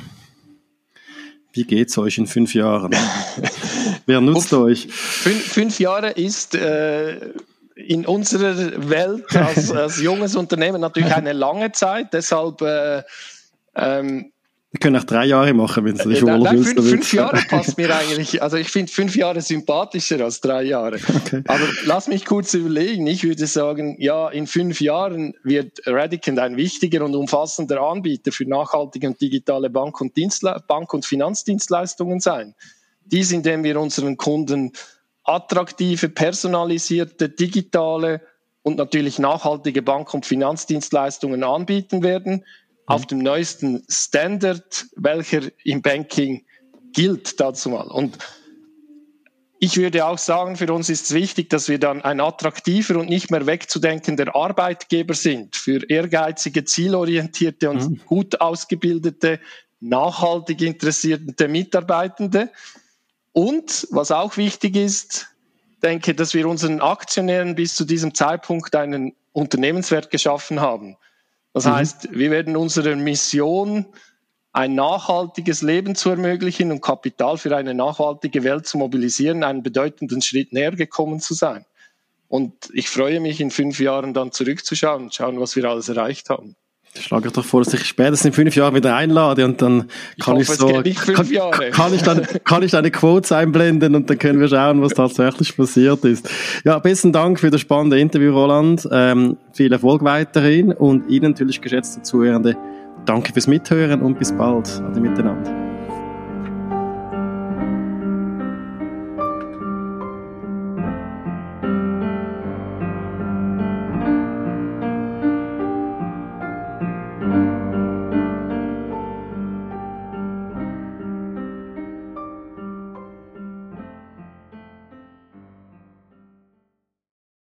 Wie 1.52 1.64
geht's 1.64 1.98
euch 1.98 2.18
in 2.18 2.26
fünf 2.26 2.54
Jahren? 2.54 2.94
Wer 4.06 4.20
nutzt 4.20 4.52
Uff, 4.52 4.60
euch? 4.60 4.86
Fünf, 4.90 5.52
fünf, 5.52 5.80
Jahre 5.80 6.10
ist 6.10 6.54
äh, 6.54 7.32
in 7.74 8.06
unserer 8.06 8.88
Welt 8.88 9.34
als, 9.34 9.70
als, 9.72 10.00
junges 10.00 10.36
Unternehmen 10.36 10.80
natürlich 10.80 11.14
eine 11.14 11.32
lange 11.32 11.72
Zeit. 11.72 12.12
Deshalb 12.12 12.62
äh, 12.62 13.02
ähm, 13.74 14.32
wir 14.72 14.78
können 14.78 14.96
auch 14.96 15.04
drei 15.04 15.24
Jahre 15.24 15.52
machen, 15.52 15.84
wenn 15.84 15.96
es 15.96 16.04
nicht 16.04 16.22
äh, 16.22 16.38
Nein, 16.38 16.62
fünf, 16.62 16.88
fünf 16.88 17.12
Jahre 17.12 17.42
passt 17.48 17.76
mir 17.76 17.92
eigentlich. 17.92 18.40
Also 18.40 18.56
ich 18.56 18.68
finde 18.68 18.92
fünf 18.92 19.16
Jahre 19.16 19.40
sympathischer 19.40 20.22
als 20.22 20.40
drei 20.40 20.62
Jahre. 20.62 20.96
Okay. 20.96 21.42
Aber 21.48 21.64
lass 21.86 22.06
mich 22.06 22.24
kurz 22.24 22.54
überlegen. 22.54 23.04
Ich 23.08 23.24
würde 23.24 23.48
sagen, 23.48 23.96
ja, 23.98 24.28
in 24.28 24.46
fünf 24.46 24.80
Jahren 24.80 25.34
wird 25.42 25.80
Radicant 25.86 26.38
ein 26.38 26.56
wichtiger 26.56 27.04
und 27.04 27.16
umfassender 27.16 27.80
Anbieter 27.80 28.30
für 28.30 28.48
nachhaltige 28.48 29.08
und 29.08 29.20
digitale 29.20 29.70
Bank- 29.70 30.00
und, 30.00 30.16
Dienstle 30.16 30.62
Bank 30.68 30.94
und 30.94 31.04
Finanzdienstleistungen 31.04 32.20
sein. 32.20 32.54
Dies, 33.04 33.32
indem 33.32 33.64
wir 33.64 33.80
unseren 33.80 34.16
Kunden 34.16 34.70
attraktive, 35.24 36.08
personalisierte, 36.08 37.28
digitale 37.28 38.20
und 38.62 38.76
natürlich 38.76 39.18
nachhaltige 39.18 39.82
Bank- 39.82 40.14
und 40.14 40.26
Finanzdienstleistungen 40.26 41.42
anbieten 41.42 42.04
werden 42.04 42.44
auf 42.90 43.06
dem 43.06 43.18
neuesten 43.18 43.84
Standard, 43.88 44.86
welcher 44.96 45.42
im 45.64 45.80
Banking 45.80 46.44
gilt 46.92 47.38
dazu 47.38 47.70
mal. 47.70 47.86
Und 47.86 48.18
ich 49.60 49.76
würde 49.76 50.06
auch 50.06 50.18
sagen, 50.18 50.56
für 50.56 50.72
uns 50.72 50.88
ist 50.88 51.04
es 51.04 51.14
wichtig, 51.14 51.50
dass 51.50 51.68
wir 51.68 51.78
dann 51.78 52.02
ein 52.02 52.20
attraktiver 52.20 52.98
und 52.98 53.08
nicht 53.08 53.30
mehr 53.30 53.46
wegzudenkender 53.46 54.34
Arbeitgeber 54.34 55.14
sind 55.14 55.54
für 55.54 55.88
ehrgeizige, 55.88 56.64
zielorientierte 56.64 57.70
und 57.70 57.90
mhm. 57.90 58.00
gut 58.06 58.40
ausgebildete, 58.40 59.38
nachhaltig 59.78 60.60
interessierte 60.62 61.46
Mitarbeitende. 61.46 62.50
Und 63.32 63.86
was 63.90 64.10
auch 64.10 64.36
wichtig 64.36 64.74
ist, 64.74 65.28
denke, 65.82 66.14
dass 66.14 66.34
wir 66.34 66.48
unseren 66.48 66.80
Aktionären 66.80 67.54
bis 67.54 67.76
zu 67.76 67.84
diesem 67.84 68.14
Zeitpunkt 68.14 68.74
einen 68.74 69.14
Unternehmenswert 69.32 70.10
geschaffen 70.10 70.60
haben. 70.60 70.96
Das 71.52 71.64
mhm. 71.64 71.72
heißt, 71.72 72.08
wir 72.12 72.30
werden 72.30 72.56
unserer 72.56 72.96
Mission, 72.96 73.86
ein 74.52 74.74
nachhaltiges 74.74 75.62
Leben 75.62 75.94
zu 75.94 76.10
ermöglichen 76.10 76.72
und 76.72 76.80
Kapital 76.80 77.38
für 77.38 77.56
eine 77.56 77.72
nachhaltige 77.72 78.42
Welt 78.42 78.66
zu 78.66 78.78
mobilisieren, 78.78 79.44
einen 79.44 79.62
bedeutenden 79.62 80.22
Schritt 80.22 80.52
näher 80.52 80.72
gekommen 80.72 81.20
zu 81.20 81.34
sein. 81.34 81.64
Und 82.28 82.70
ich 82.72 82.88
freue 82.88 83.20
mich, 83.20 83.40
in 83.40 83.50
fünf 83.50 83.78
Jahren 83.80 84.14
dann 84.14 84.32
zurückzuschauen 84.32 85.04
und 85.04 85.14
schauen, 85.14 85.40
was 85.40 85.56
wir 85.56 85.64
alles 85.64 85.88
erreicht 85.88 86.30
haben. 86.30 86.56
Schlage 86.98 87.28
ich 87.28 87.32
doch 87.32 87.44
vor, 87.44 87.62
dass 87.62 87.72
ich 87.72 87.84
spätestens 87.84 88.26
in 88.26 88.32
fünf 88.32 88.56
Jahren 88.56 88.74
wieder 88.74 88.96
einlade 88.96 89.44
und 89.44 89.62
dann 89.62 89.84
kann 90.18 90.38
ich, 90.38 90.48
hoffe, 90.48 90.82
ich 90.84 90.98
so, 90.98 91.12
kann, 91.12 91.70
kann, 91.70 91.94
ich 91.94 92.02
dann, 92.02 92.26
kann 92.44 92.62
ich 92.64 92.72
deine 92.72 92.90
Quotes 92.90 93.30
einblenden 93.30 93.94
und 93.94 94.10
dann 94.10 94.18
können 94.18 94.40
wir 94.40 94.48
schauen, 94.48 94.82
was 94.82 94.94
tatsächlich 94.94 95.56
passiert 95.56 96.04
ist. 96.04 96.28
Ja, 96.64 96.80
besten 96.80 97.12
Dank 97.12 97.38
für 97.38 97.50
das 97.50 97.60
spannende 97.60 98.00
Interview, 98.00 98.32
Roland. 98.32 98.88
Ähm, 98.90 99.36
viel 99.52 99.72
Erfolg 99.72 100.02
weiterhin 100.02 100.72
und 100.72 101.08
Ihnen 101.08 101.30
natürlich, 101.30 101.60
geschätzte 101.60 102.02
Zuhörende, 102.02 102.56
danke 103.06 103.32
fürs 103.32 103.46
Mithören 103.46 104.02
und 104.02 104.18
bis 104.18 104.32
bald. 104.32 104.82
Ade 104.84 105.00
miteinander. 105.00 105.69